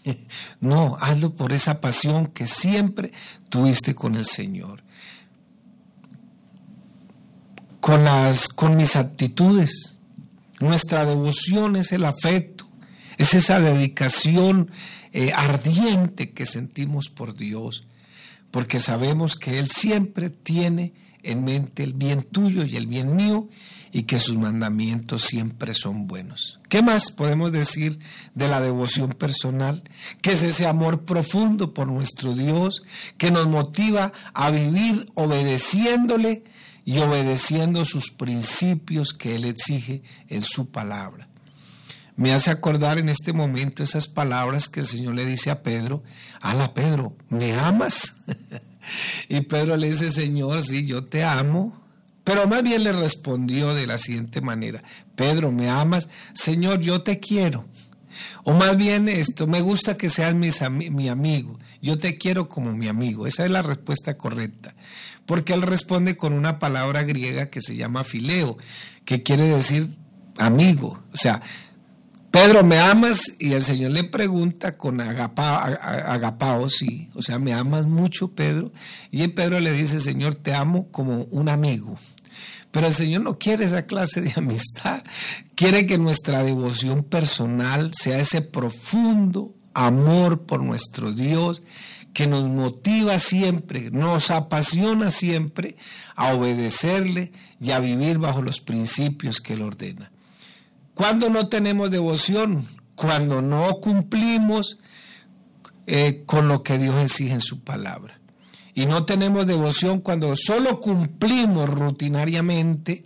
No, 0.60 0.98
hazlo 1.00 1.36
por 1.36 1.53
esa 1.53 1.79
pasión 1.79 2.27
que 2.27 2.48
siempre 2.48 3.12
tuviste 3.50 3.96
con 3.96 4.15
el 4.15 4.25
Señor 4.25 4.84
con, 7.88 8.03
las, 8.03 8.50
con 8.50 8.75
mis 8.75 8.98
actitudes. 8.98 9.96
Nuestra 10.60 11.06
devoción 11.06 11.77
es 11.77 11.94
el 11.94 12.03
afecto, 12.03 12.67
es 13.17 13.34
esa 13.34 13.62
dedicación 13.62 14.70
eh, 15.13 15.32
ardiente 15.34 16.32
que 16.32 16.46
sentimos 16.46 17.08
por 17.08 17.34
Dios, 17.34 17.86
porque 18.51 18.82
sabemos 18.82 19.38
que 19.38 19.58
Él 19.58 19.70
siempre 19.70 20.29
tiene 20.29 20.91
en 21.24 21.46
mente 21.46 21.82
el 21.82 21.94
bien 21.94 22.24
tuyo 22.24 22.65
y 22.65 22.75
el 22.75 22.88
bien 22.88 23.15
mío 23.15 23.48
y 23.94 24.03
que 24.03 24.20
sus 24.20 24.36
mandamientos 24.36 25.22
siempre 25.22 25.74
son 25.74 26.08
buenos. 26.08 26.60
¿Qué 26.67 26.82
más 26.82 27.12
podemos 27.12 27.53
decir 27.53 28.00
de 28.36 28.50
la 28.50 28.60
devoción 28.60 29.12
personal? 29.12 29.82
Que 30.22 30.34
es 30.34 30.44
ese 30.44 30.67
amor 30.67 31.06
profundo 31.06 31.74
por 31.74 31.88
nuestro 31.88 32.34
Dios 32.34 32.84
que 33.17 33.32
nos 33.32 33.48
motiva 33.48 34.12
a 34.34 34.51
vivir 34.51 35.10
obedeciéndole 35.13 36.44
y 36.88 37.00
obedeciendo 37.00 37.84
sus 37.84 38.12
principios 38.12 39.12
que 39.12 39.36
Él 39.36 39.44
exige 39.44 40.03
en 40.29 40.41
su 40.41 40.72
palabra. 40.72 41.27
Me 42.15 42.32
hace 42.32 42.50
acordar 42.50 42.98
en 42.98 43.10
este 43.10 43.34
momento 43.34 43.84
esas 43.84 44.08
palabras 44.08 44.70
que 44.70 44.79
el 44.79 44.88
Señor 44.88 45.15
le 45.15 45.25
dice 45.25 45.51
a 45.51 45.63
Pedro, 45.63 46.01
ala 46.39 46.74
Pedro, 46.74 47.13
¿me 47.27 47.51
amas? 47.51 48.15
y 49.27 49.41
Pedro 49.41 49.75
le 49.75 49.91
dice, 49.91 50.10
Señor, 50.13 50.63
sí, 50.63 50.86
yo 50.86 51.03
te 51.03 51.25
amo. 51.25 51.77
Pero 52.24 52.48
más 52.48 52.63
bien 52.63 52.86
le 52.86 52.94
respondió 52.94 53.74
de 53.74 53.86
la 53.86 53.98
siguiente 53.98 54.39
manera, 54.39 54.82
Pedro, 55.17 55.51
¿me 55.51 55.70
amas? 55.70 56.08
Señor, 56.34 56.79
yo 56.79 57.01
te 57.01 57.20
quiero. 57.20 57.65
O 58.43 58.53
más 58.53 58.77
bien 58.77 59.09
esto, 59.09 59.47
me 59.47 59.62
gusta 59.62 59.97
que 59.97 60.09
seas 60.09 60.36
mi 60.36 61.09
amigo. 61.09 61.57
Yo 61.81 62.00
te 62.00 62.17
quiero 62.17 62.50
como 62.50 62.74
mi 62.74 62.88
amigo. 62.88 63.27
Esa 63.27 63.45
es 63.45 63.51
la 63.51 63.62
respuesta 63.62 64.17
correcta 64.17 64.75
porque 65.27 65.53
él 65.53 65.62
responde 65.62 66.17
con 66.17 66.33
una 66.33 66.57
palabra 66.57 67.03
griega 67.03 67.51
que 67.51 67.62
se 67.62 67.75
llama 67.75 68.03
fileo, 68.03 68.57
que 69.05 69.21
quiere 69.21 69.45
decir 69.45 69.89
amigo. 70.38 71.03
O 71.13 71.17
sea, 71.17 71.41
Pedro, 72.31 72.63
¿me 72.63 72.79
amas? 72.79 73.36
Y 73.38 73.51
el 73.53 73.62
Señor 73.62 73.91
le 73.91 74.05
pregunta 74.05 74.77
con 74.77 75.01
agapao, 75.01 76.69
sí, 76.69 77.09
o 77.13 77.21
sea, 77.21 77.39
¿me 77.39 77.53
amas 77.53 77.88
mucho, 77.88 78.33
Pedro? 78.36 78.71
Y 79.12 79.27
Pedro 79.27 79.59
le 79.59 79.74
dice, 79.74 80.00
Señor, 80.00 80.36
te 80.36 80.53
amo 80.53 80.88
como 80.91 81.24
un 81.25 81.50
amigo. 81.50 81.97
Pero 82.77 82.89
el 82.89 82.93
Señor 82.93 83.24
no 83.24 83.39
quiere 83.39 83.65
esa 83.65 83.88
clase 83.88 84.22
de 84.22 84.31
amistad, 84.36 85.03
quiere 85.55 85.88
que 85.88 85.98
nuestra 85.98 86.43
devoción 86.43 87.01
personal 87.01 87.91
sea 87.96 88.19
ese 88.19 88.43
profundo 88.43 89.55
amor 89.74 90.46
por 90.46 90.62
nuestro 90.62 91.12
Dios 91.12 91.63
que 92.13 92.27
nos 92.27 92.48
motiva 92.48 93.17
siempre, 93.17 93.89
nos 93.89 94.29
apasiona 94.29 95.10
siempre 95.10 95.75
a 96.15 96.36
obedecerle 96.36 97.31
y 97.60 97.72
a 97.72 97.79
vivir 97.79 98.19
bajo 98.19 98.43
los 98.43 98.60
principios 98.60 99.41
que 99.41 99.53
Él 99.53 99.63
ordena. 99.63 100.12
Cuando 100.93 101.31
no 101.31 101.50
tenemos 101.50 101.89
devoción, 101.89 102.67
cuando 102.93 103.41
no 103.41 103.81
cumplimos 103.81 104.77
eh, 105.88 106.22
con 106.27 106.48
lo 106.48 106.62
que 106.62 106.77
Dios 106.77 106.96
exige 106.98 107.34
en 107.34 107.41
su 107.41 107.62
palabra. 107.62 108.19
Y 108.77 108.86
no 108.86 109.05
tenemos 109.05 109.48
devoción 109.48 110.01
cuando 110.01 110.36
solo 110.36 110.79
cumplimos 110.79 111.67
rutinariamente 111.67 113.05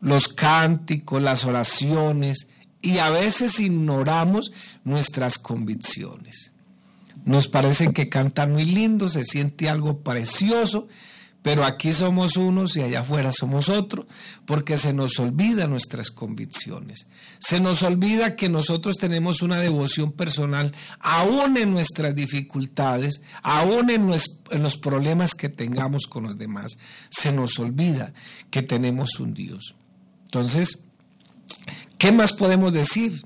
los 0.00 0.26
cánticos, 0.26 1.22
las 1.22 1.44
oraciones 1.44 2.48
y 2.82 2.98
a 2.98 3.08
veces 3.08 3.60
ignoramos 3.60 4.50
nuestras 4.82 5.38
convicciones. 5.38 6.54
Nos 7.24 7.46
parece 7.46 7.92
que 7.92 8.08
cantan 8.08 8.50
muy 8.50 8.64
lindo, 8.64 9.08
se 9.08 9.22
siente 9.22 9.68
algo 9.68 10.00
precioso, 10.00 10.88
pero 11.42 11.64
aquí 11.64 11.92
somos 11.92 12.36
unos 12.36 12.76
y 12.76 12.82
allá 12.82 13.00
afuera 13.00 13.32
somos 13.32 13.68
otros, 13.68 14.06
porque 14.44 14.76
se 14.76 14.92
nos 14.92 15.18
olvida 15.18 15.66
nuestras 15.66 16.10
convicciones. 16.10 17.06
Se 17.38 17.60
nos 17.60 17.82
olvida 17.82 18.36
que 18.36 18.50
nosotros 18.50 18.98
tenemos 18.98 19.40
una 19.40 19.58
devoción 19.58 20.12
personal, 20.12 20.74
aún 20.98 21.56
en 21.56 21.70
nuestras 21.70 22.14
dificultades, 22.14 23.22
aún 23.42 23.88
en, 23.90 24.10
en 24.50 24.62
los 24.62 24.76
problemas 24.76 25.34
que 25.34 25.48
tengamos 25.48 26.06
con 26.06 26.24
los 26.24 26.36
demás. 26.36 26.76
Se 27.08 27.32
nos 27.32 27.58
olvida 27.58 28.12
que 28.50 28.62
tenemos 28.62 29.18
un 29.18 29.32
Dios. 29.32 29.76
Entonces, 30.24 30.84
¿qué 31.96 32.12
más 32.12 32.34
podemos 32.34 32.72
decir? 32.72 33.24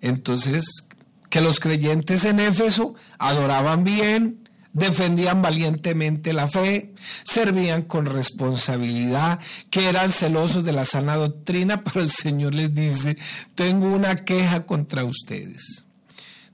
Entonces, 0.00 0.88
que 1.30 1.40
los 1.40 1.60
creyentes 1.60 2.24
en 2.24 2.40
Éfeso 2.40 2.94
adoraban 3.18 3.84
bien, 3.84 4.43
defendían 4.74 5.40
valientemente 5.40 6.34
la 6.34 6.48
fe, 6.48 6.92
servían 7.24 7.82
con 7.82 8.06
responsabilidad, 8.06 9.40
que 9.70 9.88
eran 9.88 10.12
celosos 10.12 10.64
de 10.64 10.72
la 10.72 10.84
sana 10.84 11.16
doctrina, 11.16 11.82
pero 11.84 12.02
el 12.02 12.10
Señor 12.10 12.54
les 12.54 12.74
dice, 12.74 13.16
tengo 13.54 13.86
una 13.86 14.16
queja 14.16 14.66
contra 14.66 15.04
ustedes. 15.04 15.86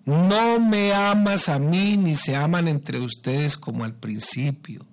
No 0.05 0.61
me 0.61 0.95
amas 0.95 1.49
a 1.49 1.59
mí 1.59 1.97
ni 1.97 2.15
se 2.15 2.37
aman 2.37 2.69
entre 2.69 3.01
ustedes 3.01 3.57
como 3.57 3.85
al 3.85 3.95
principio 3.95 4.87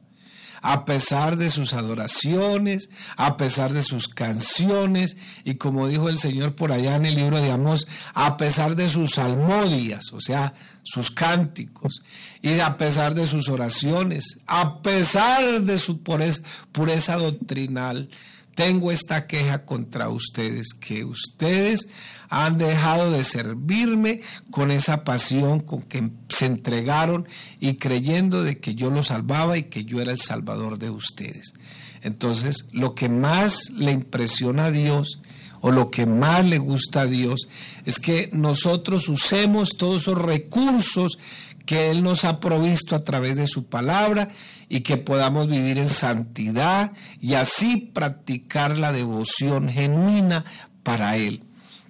a 0.62 0.86
pesar 0.86 1.38
de 1.38 1.50
sus 1.50 1.74
adoraciones, 1.74 2.90
a 3.16 3.38
pesar 3.38 3.74
de 3.74 3.84
sus 3.84 4.08
canciones, 4.08 5.18
y 5.44 5.56
como 5.56 5.88
dijo 5.88 6.10
el 6.10 6.18
Señor 6.18 6.56
por 6.56 6.72
allá 6.72 6.96
en 6.96 7.06
el 7.06 7.16
libro 7.16 7.38
de 7.38 7.52
Amós, 7.52 7.88
a 8.14 8.38
pesar 8.38 8.76
de 8.76 8.90
sus 8.90 9.12
salmodias, 9.12 10.12
o 10.14 10.22
sea, 10.22 10.54
sus 10.88 11.12
cánticos, 11.12 12.01
y 12.41 12.60
a 12.60 12.77
pesar 12.77 13.13
de 13.13 13.27
sus 13.27 13.50
oraciones, 13.50 14.39
a 14.48 14.82
pesar 14.82 15.62
de 15.62 15.79
su 15.79 16.01
pureza, 16.01 17.17
doctrinal, 17.17 18.10
tengo 18.56 18.91
esta 18.91 19.27
queja 19.27 19.65
contra 19.65 20.10
ustedes, 20.10 20.74
que 20.74 21.03
ustedes 21.03 21.89
han 22.29 22.58
dejado 22.58 23.12
de 23.12 23.24
servirme 23.24 24.22
con 24.50 24.72
esa 24.72 25.03
pasión 25.03 25.60
con 25.60 25.84
que 25.84 26.10
se 26.29 26.46
entregaron 26.46 27.27
y 27.60 27.75
creyendo 27.75 28.44
de 28.44 28.60
que 28.60 28.75
yo 28.75 28.89
los 28.89 29.08
salvaba 29.08 29.58
y 29.58 29.63
que 29.63 29.86
yo 29.86 30.01
era 30.01 30.12
el 30.12 30.20
salvador 30.20 30.79
de 30.79 30.89
ustedes. 30.89 31.53
Entonces, 32.01 32.70
lo 32.72 32.96
que 32.96 33.10
más 33.10 33.72
le 33.72 33.91
impresiona 33.91 34.65
a 34.65 34.72
Dios 34.72 35.20
o 35.62 35.72
lo 35.72 35.90
que 35.90 36.06
más 36.06 36.46
le 36.46 36.58
gusta 36.58 37.02
a 37.02 37.06
Dios 37.08 37.48
es 37.86 38.00
que 38.00 38.30
nosotros 38.34 39.10
usemos 39.10 39.78
todos 39.78 40.04
esos 40.04 40.22
recursos 40.22 41.18
que 41.66 41.92
Él 41.92 42.04
nos 42.04 42.24
ha 42.26 42.40
provisto 42.40 42.96
a 42.96 43.04
través 43.04 43.36
de 43.36 43.48
su 43.48 43.68
palabra 43.68 44.30
y 44.70 44.82
que 44.82 44.98
podamos 44.98 45.48
vivir 45.48 45.78
en 45.78 45.90
santidad 45.90 46.94
y 47.20 47.34
así 47.34 47.78
practicar 47.78 48.78
la 48.78 48.92
devoción 48.92 49.70
genuina 49.70 50.46
para 50.84 51.18
Él 51.18 51.47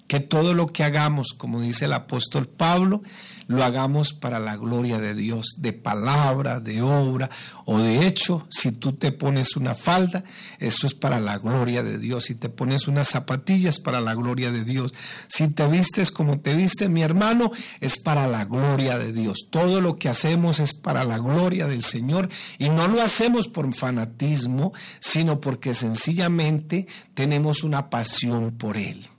que 0.08 0.20
todo 0.20 0.54
lo 0.54 0.68
que 0.68 0.84
hagamos, 0.84 1.34
como 1.34 1.62
dice 1.62 1.86
el 1.86 1.94
apóstol 1.94 2.48
Pablo, 2.48 3.02
lo 3.48 3.64
hagamos 3.64 4.14
para 4.14 4.40
la 4.40 4.58
gloria 4.58 5.00
de 5.00 5.16
Dios, 5.16 5.56
de 5.58 5.74
palabra, 5.74 6.60
de 6.60 6.82
obra 6.82 7.30
o 7.70 7.80
de 7.80 8.08
hecho, 8.08 8.48
si 8.50 8.72
tú 8.72 8.94
te 8.94 9.12
pones 9.12 9.58
una 9.58 9.76
falda, 9.76 10.24
eso 10.60 10.88
es 10.88 10.94
para 10.94 11.20
la 11.20 11.38
gloria 11.38 11.84
de 11.84 11.98
Dios, 11.98 12.26
si 12.26 12.36
te 12.36 12.48
pones 12.48 12.88
unas 12.88 13.10
zapatillas 13.10 13.80
para 13.80 14.00
la 14.00 14.14
gloria 14.14 14.54
de 14.54 14.64
Dios, 14.64 14.94
si 15.28 15.50
te 15.50 15.68
vistes 15.68 16.12
como 16.12 16.40
te 16.40 16.56
viste 16.56 16.88
mi 16.88 17.04
hermano, 17.04 17.52
es 17.82 18.00
para 18.00 18.26
la 18.28 18.46
gloria 18.46 18.98
de 18.98 19.12
Dios. 19.12 19.48
Todo 19.50 19.82
lo 19.82 19.98
que 19.98 20.08
hacemos 20.08 20.62
es 20.62 20.74
para 20.74 21.04
la 21.04 21.18
gloria 21.18 21.68
del 21.68 21.84
Señor 21.84 22.30
y 22.58 22.70
no 22.70 22.88
lo 22.88 23.02
hacemos 23.02 23.50
por 23.50 23.74
fanatismo, 23.74 24.72
sino 25.02 25.42
porque 25.42 25.74
sencillamente 25.74 26.88
tenemos 27.14 27.64
una 27.64 27.90
pasión 27.90 28.52
por 28.52 28.78
Él. 28.78 29.10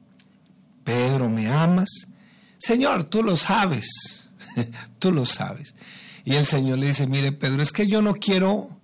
Pedro, 0.89 1.29
¿me 1.29 1.47
amas? 1.49 2.07
Señor, 2.57 3.05
tú 3.05 3.23
lo 3.23 3.37
sabes, 3.37 4.31
tú 4.99 5.13
lo 5.13 5.27
sabes. 5.27 5.75
Y 6.25 6.37
el 6.37 6.47
Señor 6.47 6.79
le 6.79 6.87
dice, 6.87 7.07
mire 7.07 7.31
Pedro, 7.31 7.61
es 7.63 7.73
que 7.73 7.87
yo 7.87 8.01
no 8.01 8.15
quiero, 8.15 8.81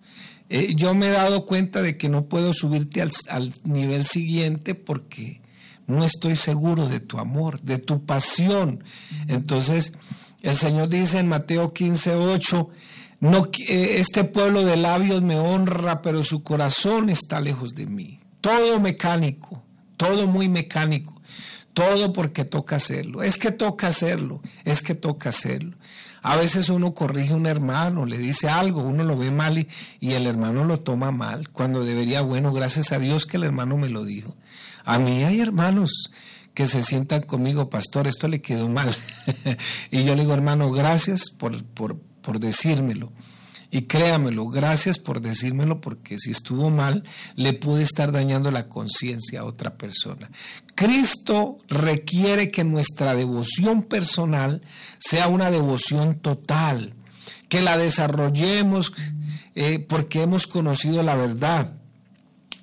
eh, 0.51 0.75
yo 0.75 0.95
me 0.95 1.07
he 1.07 1.13
dado 1.13 1.47
cuenta 1.47 1.81
de 1.81 1.97
que 1.97 2.11
no 2.11 2.27
puedo 2.27 2.53
subirte 2.53 3.01
al, 3.01 3.11
al 3.31 3.55
nivel 3.65 4.05
siguiente 4.05 4.75
porque 4.75 5.41
no 5.87 6.05
estoy 6.05 6.37
seguro 6.37 6.91
de 6.91 7.01
tu 7.01 7.19
amor, 7.21 7.63
de 7.63 7.79
tu 7.79 8.05
pasión. 8.05 8.85
Entonces, 9.27 9.95
el 10.43 10.59
Señor 10.59 10.91
dice 10.91 11.21
en 11.21 11.29
Mateo 11.31 11.73
15, 11.73 12.17
8, 12.17 12.69
no, 13.21 13.49
eh, 13.67 13.95
este 13.97 14.25
pueblo 14.25 14.63
de 14.63 14.77
labios 14.77 15.23
me 15.23 15.39
honra, 15.39 16.03
pero 16.03 16.23
su 16.23 16.43
corazón 16.43 17.09
está 17.09 17.41
lejos 17.41 17.75
de 17.75 17.87
mí. 17.87 18.21
Todo 18.43 18.79
mecánico, 18.79 19.63
todo 19.97 20.27
muy 20.27 20.51
mecánico. 20.51 21.14
Todo 21.75 22.13
porque 22.13 22.45
toca 22.45 22.77
hacerlo. 22.77 23.23
Es 23.23 23.37
que 23.37 23.51
toca 23.51 23.89
hacerlo, 23.89 24.41
es 24.65 24.83
que 24.83 24.95
toca 24.95 25.31
hacerlo. 25.31 25.77
A 26.23 26.37
veces 26.37 26.71
uno 26.71 26.95
corrige 26.95 27.35
a 27.35 27.37
un 27.37 27.45
hermano, 27.45 28.07
le 28.07 28.17
dice 28.17 28.49
algo, 28.49 28.81
uno 28.81 29.05
lo 29.05 29.19
ve 29.19 29.31
mal 29.31 29.59
y, 30.01 30.13
el 30.13 30.27
hermano 30.27 30.65
lo 30.65 30.81
toma 30.81 31.11
mal, 31.11 31.51
cuando 31.51 31.85
debería, 31.85 32.23
bueno, 32.23 32.51
gracias 32.51 32.93
a 32.93 32.99
Dios 32.99 33.27
que 33.27 33.37
el 33.37 33.45
hermano 33.45 33.77
me 33.77 33.91
lo 33.91 34.05
dijo. 34.05 34.35
A 34.87 34.99
mí 34.99 35.23
hay 35.23 35.41
hermanos 35.41 36.11
que 36.55 36.67
se 36.67 36.83
sientan 36.83 37.23
conmigo, 37.23 37.69
pastor, 37.69 38.07
esto 38.07 38.29
le 38.29 38.41
quedó 38.41 38.71
mal. 38.71 38.97
y 39.91 40.05
yo 40.05 40.15
le 40.15 40.23
digo, 40.23 40.33
hermano, 40.33 40.71
gracias 40.71 41.29
por, 41.29 41.63
por, 41.63 41.99
por 41.99 42.41
decírmelo. 42.41 43.13
Y 43.75 43.87
créamelo, 43.87 44.47
gracias 44.47 45.01
por 45.01 45.21
decírmelo 45.21 45.81
porque 45.81 46.17
si 46.17 46.31
estuvo 46.31 46.71
mal, 46.71 47.03
le 47.35 47.55
pude 47.55 47.83
estar 47.83 48.13
dañando 48.13 48.53
la 48.53 48.69
conciencia 48.69 49.41
a 49.41 49.45
otra 49.45 49.75
persona. 49.75 50.31
Cristo 50.77 51.59
requiere 51.67 52.53
que 52.53 52.63
nuestra 52.63 53.17
devoción 53.17 53.83
personal 53.83 54.63
sea 55.01 55.27
una 55.27 55.51
devoción 55.51 56.15
total, 56.15 56.95
que 57.49 57.63
la 57.63 57.77
desarrollemos 57.77 58.93
eh, 59.57 59.85
porque 59.89 60.23
hemos 60.23 60.47
conocido 60.47 61.03
la 61.03 61.17
verdad, 61.17 61.73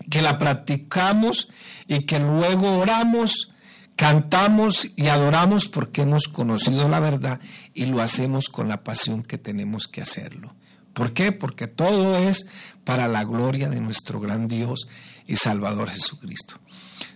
que 0.10 0.22
la 0.22 0.38
practicamos 0.38 1.50
y 1.90 2.06
que 2.06 2.22
luego 2.22 2.78
oramos, 2.78 3.52
cantamos 3.98 4.94
y 4.96 5.08
adoramos 5.08 5.68
porque 5.68 6.04
hemos 6.04 6.30
conocido 6.30 6.88
la 6.88 7.02
verdad 7.02 7.42
y 7.74 7.88
lo 7.88 8.02
hacemos 8.02 8.48
con 8.48 8.70
la 8.70 8.86
pasión 8.86 9.24
que 9.24 9.38
tenemos 9.38 9.90
que 9.90 10.02
hacerlo. 10.02 10.56
¿Por 10.94 11.14
qué? 11.14 11.32
Porque 11.32 11.68
todo 11.68 12.18
es 12.18 12.46
para 12.84 13.08
la 13.08 13.24
gloria 13.24 13.70
de 13.70 13.80
nuestro 13.80 14.20
gran 14.20 14.48
Dios 14.48 14.88
y 15.28 15.36
Salvador 15.38 15.90
Jesucristo. 15.90 16.60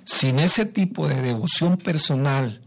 Sin 0.03 0.39
ese 0.39 0.65
tipo 0.65 1.07
de 1.07 1.21
devoción 1.21 1.77
personal 1.77 2.61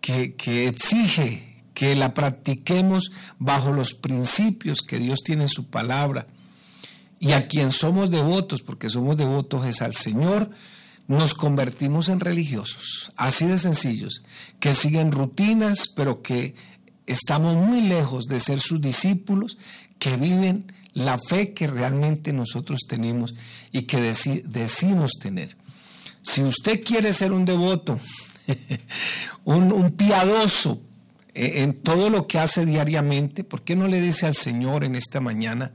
que, 0.00 0.34
que 0.34 0.68
exige 0.68 1.54
que 1.74 1.96
la 1.96 2.14
practiquemos 2.14 3.10
bajo 3.38 3.72
los 3.72 3.94
principios 3.94 4.80
que 4.80 4.98
Dios 4.98 5.20
tiene 5.24 5.42
en 5.42 5.48
su 5.48 5.66
palabra 5.66 6.26
y 7.18 7.32
a 7.32 7.48
quien 7.48 7.72
somos 7.72 8.10
devotos, 8.10 8.62
porque 8.62 8.90
somos 8.90 9.16
devotos 9.16 9.66
es 9.66 9.82
al 9.82 9.94
Señor, 9.94 10.50
nos 11.06 11.34
convertimos 11.34 12.08
en 12.08 12.20
religiosos, 12.20 13.12
así 13.16 13.46
de 13.46 13.58
sencillos, 13.58 14.22
que 14.60 14.74
siguen 14.74 15.12
rutinas, 15.12 15.88
pero 15.88 16.22
que 16.22 16.54
estamos 17.06 17.56
muy 17.56 17.82
lejos 17.82 18.24
de 18.24 18.40
ser 18.40 18.60
sus 18.60 18.80
discípulos, 18.80 19.58
que 20.04 20.18
viven 20.18 20.70
la 20.92 21.18
fe 21.18 21.54
que 21.54 21.66
realmente 21.66 22.34
nosotros 22.34 22.80
tenemos 22.86 23.34
y 23.72 23.82
que 23.84 24.02
decimos 24.02 25.12
tener. 25.18 25.56
Si 26.22 26.42
usted 26.42 26.84
quiere 26.84 27.14
ser 27.14 27.32
un 27.32 27.46
devoto, 27.46 27.98
un, 29.44 29.92
piadoso 29.92 30.82
eh, 31.32 31.62
en 31.62 31.72
todo 31.72 32.10
lo 32.10 32.26
que 32.26 32.38
hace 32.38 32.66
diariamente, 32.66 33.44
¿por 33.44 33.62
qué 33.62 33.76
no 33.76 33.88
le 33.88 33.98
dice 33.98 34.26
al 34.26 34.34
Señor 34.34 34.84
en 34.84 34.94
esta 34.94 35.20
mañana, 35.22 35.72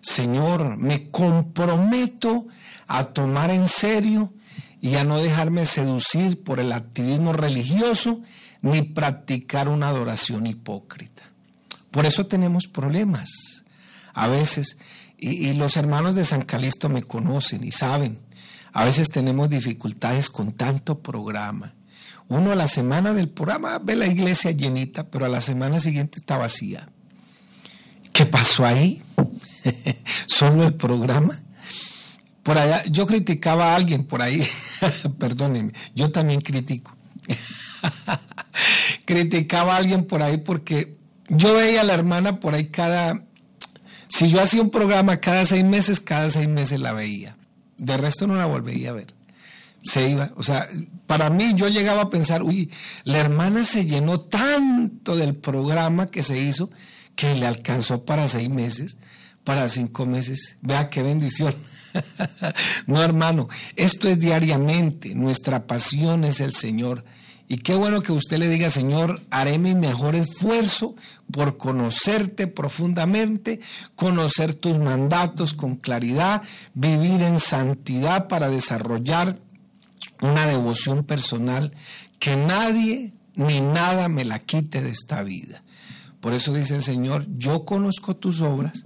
Señor, 0.00 0.78
me 0.78 1.10
comprometo 1.10 2.46
a 2.86 3.12
tomar 3.12 3.50
en 3.50 3.68
serio 3.68 4.32
y 4.80 4.94
a 4.94 5.04
no 5.04 5.18
dejarme 5.18 5.66
seducir 5.66 6.42
por 6.42 6.60
el 6.60 6.72
activismo 6.72 7.34
religioso 7.34 8.22
ni 8.62 8.80
practicar 8.80 9.68
una 9.68 9.88
adoración 9.88 10.46
hipócrita? 10.46 11.09
Por 11.90 12.06
eso 12.06 12.26
tenemos 12.26 12.66
problemas 12.66 13.64
a 14.14 14.28
veces. 14.28 14.78
Y, 15.18 15.52
los 15.52 15.76
hermanos 15.76 16.14
de 16.14 16.24
San 16.24 16.42
Calisto 16.42 16.88
me 16.88 17.02
conocen 17.02 17.64
y 17.64 17.72
saben. 17.72 18.18
A 18.72 18.84
veces 18.84 19.10
tenemos 19.10 19.50
dificultades 19.50 20.30
con 20.30 20.52
tanto 20.52 21.02
programa. 21.02 21.74
Uno 22.28 22.52
a 22.52 22.54
la 22.54 22.68
semana 22.68 23.12
del 23.12 23.28
programa 23.28 23.78
ve 23.80 23.96
la 23.96 24.06
iglesia 24.06 24.52
llenita, 24.52 25.10
pero 25.10 25.26
a 25.26 25.28
la 25.28 25.40
semana 25.40 25.80
siguiente 25.80 26.18
está 26.20 26.36
vacía. 26.36 26.88
¿Qué 28.12 28.24
pasó 28.24 28.64
ahí? 28.64 29.02
¿Solo 30.26 30.64
el 30.64 30.74
programa? 30.74 31.38
Por 32.42 32.56
allá, 32.56 32.82
yo 32.84 33.06
criticaba 33.06 33.72
a 33.72 33.76
alguien 33.76 34.04
por 34.04 34.22
ahí, 34.22 34.46
perdónenme, 35.18 35.72
yo 35.94 36.10
también 36.10 36.40
critico. 36.40 36.96
criticaba 39.04 39.74
a 39.74 39.76
alguien 39.76 40.04
por 40.04 40.22
ahí 40.22 40.38
porque 40.38 40.99
yo 41.30 41.54
veía 41.54 41.82
a 41.82 41.84
la 41.84 41.94
hermana 41.94 42.40
por 42.40 42.54
ahí 42.54 42.66
cada... 42.66 43.24
Si 44.08 44.28
yo 44.28 44.42
hacía 44.42 44.60
un 44.60 44.70
programa 44.70 45.18
cada 45.18 45.46
seis 45.46 45.64
meses, 45.64 46.00
cada 46.00 46.28
seis 46.28 46.48
meses 46.48 46.80
la 46.80 46.92
veía. 46.92 47.36
De 47.78 47.96
resto 47.96 48.26
no 48.26 48.34
la 48.34 48.46
volvería 48.46 48.90
a 48.90 48.94
ver. 48.94 49.14
Se 49.82 50.10
iba. 50.10 50.32
O 50.34 50.42
sea, 50.42 50.68
para 51.06 51.30
mí 51.30 51.52
yo 51.54 51.68
llegaba 51.68 52.02
a 52.02 52.10
pensar, 52.10 52.42
uy, 52.42 52.70
la 53.04 53.18
hermana 53.18 53.62
se 53.62 53.86
llenó 53.86 54.20
tanto 54.20 55.16
del 55.16 55.36
programa 55.36 56.10
que 56.10 56.24
se 56.24 56.38
hizo 56.40 56.70
que 57.14 57.36
le 57.36 57.46
alcanzó 57.46 58.04
para 58.04 58.26
seis 58.26 58.50
meses, 58.50 58.96
para 59.44 59.68
cinco 59.68 60.06
meses. 60.06 60.56
Vea 60.62 60.90
qué 60.90 61.02
bendición. 61.02 61.54
no, 62.86 63.02
hermano, 63.02 63.48
esto 63.76 64.08
es 64.08 64.18
diariamente. 64.18 65.14
Nuestra 65.14 65.68
pasión 65.68 66.24
es 66.24 66.40
el 66.40 66.52
Señor. 66.52 67.04
Y 67.52 67.56
qué 67.56 67.74
bueno 67.74 68.00
que 68.00 68.12
usted 68.12 68.38
le 68.38 68.48
diga, 68.48 68.70
Señor, 68.70 69.20
haré 69.28 69.58
mi 69.58 69.74
mejor 69.74 70.14
esfuerzo 70.14 70.94
por 71.32 71.56
conocerte 71.56 72.46
profundamente, 72.46 73.58
conocer 73.96 74.54
tus 74.54 74.78
mandatos 74.78 75.52
con 75.52 75.74
claridad, 75.74 76.42
vivir 76.74 77.22
en 77.22 77.40
santidad 77.40 78.28
para 78.28 78.50
desarrollar 78.50 79.36
una 80.22 80.46
devoción 80.46 81.02
personal 81.02 81.74
que 82.20 82.36
nadie 82.36 83.14
ni 83.34 83.60
nada 83.60 84.08
me 84.08 84.24
la 84.24 84.38
quite 84.38 84.80
de 84.80 84.90
esta 84.90 85.24
vida. 85.24 85.64
Por 86.20 86.34
eso 86.34 86.54
dice 86.54 86.76
el 86.76 86.84
Señor, 86.84 87.26
yo 87.36 87.64
conozco 87.64 88.14
tus 88.14 88.42
obras 88.42 88.84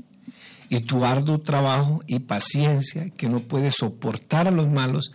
y 0.71 0.81
tu 0.81 1.05
arduo 1.05 1.39
trabajo 1.39 2.03
y 2.07 2.21
paciencia, 2.21 3.11
que 3.11 3.29
no 3.29 3.41
puedes 3.41 3.75
soportar 3.75 4.49
a 4.49 4.51
los 4.51 4.71
malos 4.71 5.13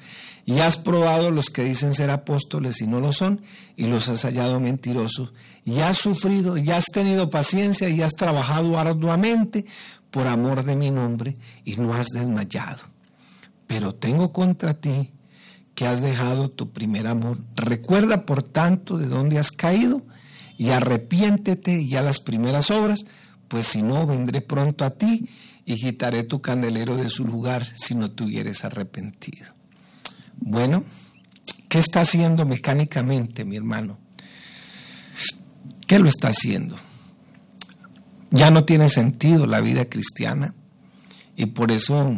y 0.50 0.62
has 0.62 0.78
probado 0.78 1.30
los 1.30 1.52
que 1.52 1.64
dicen 1.64 1.94
ser 1.94 2.10
apóstoles 2.10 2.82
y 2.82 2.88
no 2.88 3.00
lo 3.00 3.14
son, 3.14 3.40
y 3.76 3.86
los 3.86 4.10
has 4.10 4.24
hallado 4.24 4.60
mentirosos, 4.60 5.32
y 5.64 5.82
has 5.82 6.00
sufrido, 6.00 6.58
y 6.58 6.72
has 6.72 6.86
tenido 6.86 7.30
paciencia, 7.30 7.88
y 7.88 8.02
has 8.02 8.14
trabajado 8.14 8.80
arduamente 8.80 9.68
por 10.10 10.26
amor 10.26 10.64
de 10.64 10.76
mi 10.76 10.90
nombre, 10.90 11.38
y 11.66 11.76
no 11.76 11.94
has 11.94 12.08
desmayado. 12.08 12.80
pero 13.68 13.94
tengo 13.94 14.34
contra 14.34 14.74
ti 14.74 15.12
que 15.76 15.86
has 15.86 16.02
dejado 16.02 16.50
tu 16.50 16.74
primer 16.74 17.06
amor. 17.06 17.38
Recuerda, 17.56 18.26
por 18.26 18.42
tanto, 18.42 18.98
de 18.98 19.08
dónde 19.08 19.38
has 19.38 19.52
caído 19.52 20.02
y 20.58 20.70
arrepiéntete 20.70 21.88
ya 21.88 22.02
las 22.02 22.20
primeras 22.20 22.72
obras, 22.72 23.06
pues 23.48 23.68
si 23.68 23.84
no, 23.84 24.08
vendré 24.08 24.42
pronto 24.42 24.84
a 24.84 24.98
ti 24.98 25.30
y 25.64 25.76
quitaré 25.76 26.24
tu 26.24 26.42
candelero 26.42 26.98
de 26.98 27.12
su 27.12 27.24
lugar 27.24 27.68
si 27.76 27.94
no 27.94 28.10
te 28.10 28.24
hubieres 28.24 28.66
arrepentido. 28.66 29.59
Bueno, 30.42 30.84
¿qué 31.68 31.80
está 31.80 32.02
haciendo 32.02 32.46
mecánicamente, 32.46 33.46
mi 33.46 33.56
hermano? 33.56 33.98
¿Qué 35.88 36.00
lo 36.00 36.08
está 36.08 36.30
haciendo? 36.30 36.78
Ya 38.32 38.52
no 38.52 38.64
tiene 38.64 38.90
sentido 38.90 39.48
la 39.48 39.60
vida 39.62 39.86
cristiana 39.86 40.54
y 41.36 41.48
por 41.48 41.72
eso 41.72 42.16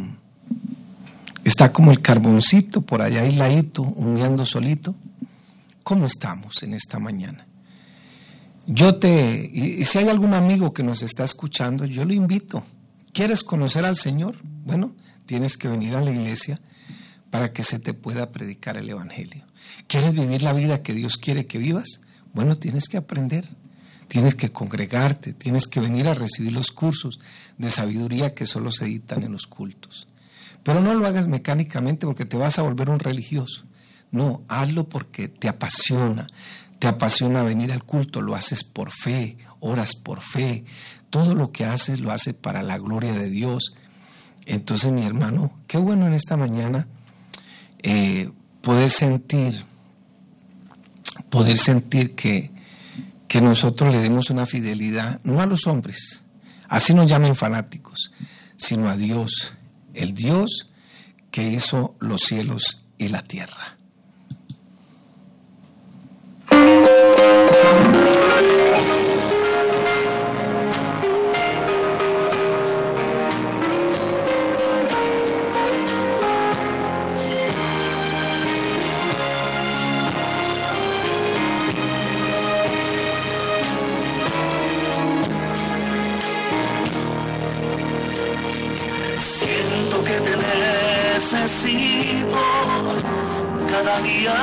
está 1.44 1.72
como 1.72 1.90
el 1.90 2.00
carboncito 2.00 2.82
por 2.82 3.02
allá 3.02 3.22
aisladito, 3.22 3.82
humeando 3.82 4.44
solito. 4.44 4.94
¿Cómo 5.82 6.06
estamos 6.06 6.62
en 6.62 6.74
esta 6.74 6.98
mañana? 6.98 7.46
Yo 8.66 8.96
te, 8.96 9.50
y 9.52 9.84
si 9.84 9.98
hay 9.98 10.08
algún 10.08 10.34
amigo 10.34 10.72
que 10.72 10.82
nos 10.82 11.02
está 11.02 11.24
escuchando, 11.24 11.84
yo 11.84 12.04
lo 12.04 12.12
invito 12.12 12.62
¿Quieres 13.12 13.44
conocer 13.44 13.84
al 13.84 13.96
Señor? 13.96 14.36
Bueno, 14.64 14.94
tienes 15.26 15.58
que 15.58 15.68
venir 15.68 15.94
a 15.94 16.00
la 16.00 16.10
iglesia 16.10 16.58
para 17.32 17.50
que 17.54 17.62
se 17.62 17.78
te 17.78 17.94
pueda 17.94 18.30
predicar 18.30 18.76
el 18.76 18.90
Evangelio. 18.90 19.46
¿Quieres 19.86 20.12
vivir 20.12 20.42
la 20.42 20.52
vida 20.52 20.82
que 20.82 20.92
Dios 20.92 21.16
quiere 21.16 21.46
que 21.46 21.56
vivas? 21.56 22.02
Bueno, 22.34 22.58
tienes 22.58 22.88
que 22.88 22.98
aprender, 22.98 23.48
tienes 24.06 24.34
que 24.34 24.52
congregarte, 24.52 25.32
tienes 25.32 25.66
que 25.66 25.80
venir 25.80 26.08
a 26.08 26.14
recibir 26.14 26.52
los 26.52 26.72
cursos 26.72 27.20
de 27.56 27.70
sabiduría 27.70 28.34
que 28.34 28.44
solo 28.44 28.70
se 28.70 28.84
editan 28.84 29.22
en 29.22 29.32
los 29.32 29.46
cultos. 29.46 30.08
Pero 30.62 30.82
no 30.82 30.92
lo 30.92 31.06
hagas 31.06 31.26
mecánicamente 31.26 32.06
porque 32.06 32.26
te 32.26 32.36
vas 32.36 32.58
a 32.58 32.62
volver 32.62 32.90
un 32.90 32.98
religioso. 32.98 33.64
No, 34.10 34.42
hazlo 34.46 34.90
porque 34.90 35.28
te 35.28 35.48
apasiona, 35.48 36.26
te 36.80 36.86
apasiona 36.86 37.42
venir 37.42 37.72
al 37.72 37.82
culto, 37.82 38.20
lo 38.20 38.34
haces 38.34 38.62
por 38.62 38.90
fe, 38.90 39.38
oras 39.58 39.94
por 39.94 40.20
fe, 40.20 40.66
todo 41.08 41.34
lo 41.34 41.50
que 41.50 41.64
haces 41.64 41.98
lo 41.98 42.10
hace 42.10 42.34
para 42.34 42.62
la 42.62 42.76
gloria 42.76 43.14
de 43.14 43.30
Dios. 43.30 43.72
Entonces, 44.44 44.92
mi 44.92 45.06
hermano, 45.06 45.58
qué 45.66 45.78
bueno 45.78 46.06
en 46.06 46.12
esta 46.12 46.36
mañana 46.36 46.88
eh, 47.82 48.30
poder 48.60 48.90
sentir, 48.90 49.64
poder 51.30 51.58
sentir 51.58 52.14
que, 52.14 52.50
que 53.28 53.40
nosotros 53.40 53.92
le 53.92 54.00
demos 54.00 54.30
una 54.30 54.46
fidelidad, 54.46 55.20
no 55.24 55.40
a 55.40 55.46
los 55.46 55.66
hombres, 55.66 56.24
así 56.68 56.94
nos 56.94 57.08
llamen 57.08 57.34
fanáticos, 57.34 58.12
sino 58.56 58.88
a 58.88 58.96
Dios, 58.96 59.56
el 59.94 60.14
Dios 60.14 60.68
que 61.30 61.50
hizo 61.50 61.96
los 61.98 62.20
cielos 62.22 62.84
y 62.98 63.08
la 63.08 63.22
tierra. 63.22 63.76
necesito 91.32 92.36
cada 93.70 94.00
día 94.00 94.34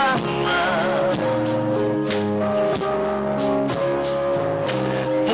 más. 0.44 1.18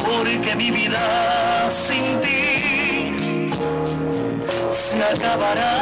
Porque 0.04 0.56
mi 0.56 0.72
vida 0.72 1.70
sin 1.70 2.20
ti 2.20 3.54
se 4.72 5.02
acabará. 5.04 5.75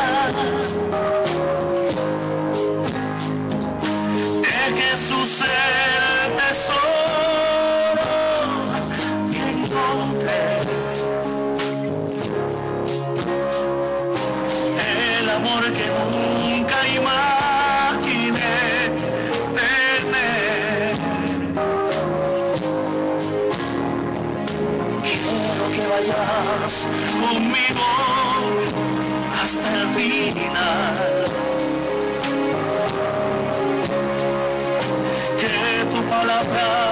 Father. 36.44 36.83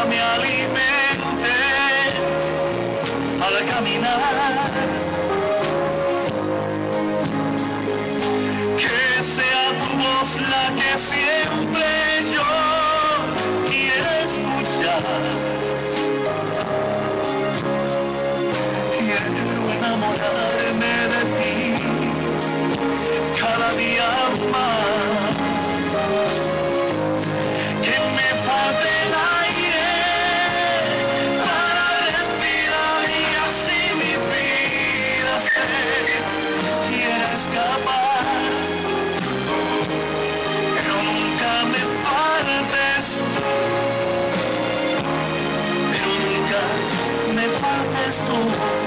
love 47.72 47.96
is 48.08 48.81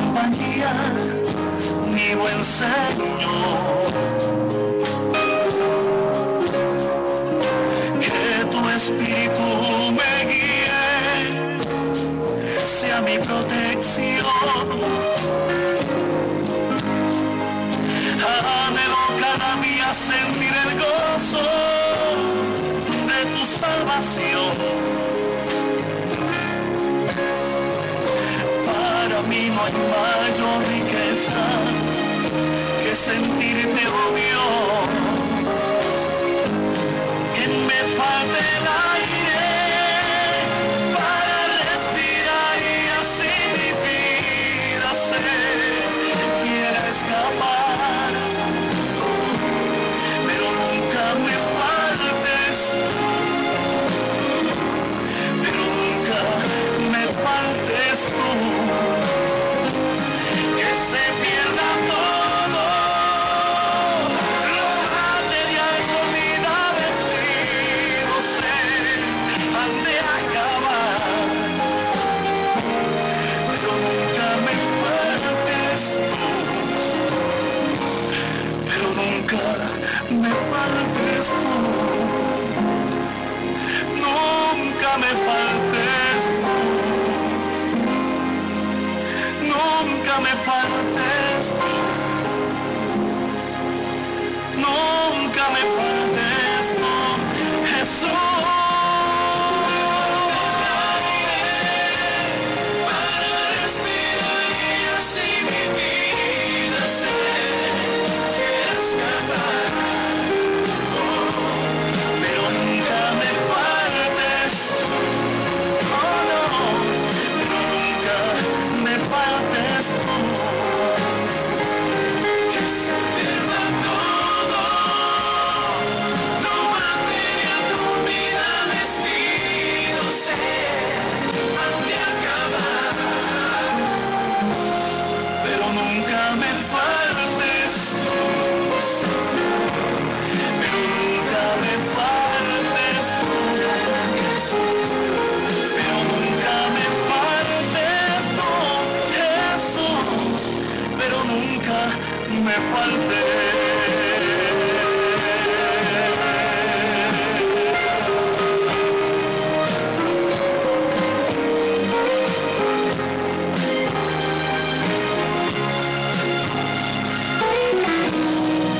compañía, 0.00 0.72
mi 1.92 2.14
buen 2.14 2.44
Señor. 2.44 3.20
Que 8.04 8.44
tu 8.52 8.60
espíritu 8.68 9.46
me 9.98 10.12
guíe, 10.30 10.82
sea 12.64 13.00
mi 13.02 13.18
protección. 13.18 14.26
Anhelo 18.66 19.02
cada 19.24 19.50
día 19.62 19.88
sentir 19.94 20.54
el 20.64 20.72
gozo 20.84 21.44
de 23.10 23.20
tu 23.32 23.42
salvación. 23.44 25.09
mayor 29.72 30.58
riqueza 30.68 31.42
que 32.82 32.94
sentirte 32.94 33.86
odio. 33.88 34.39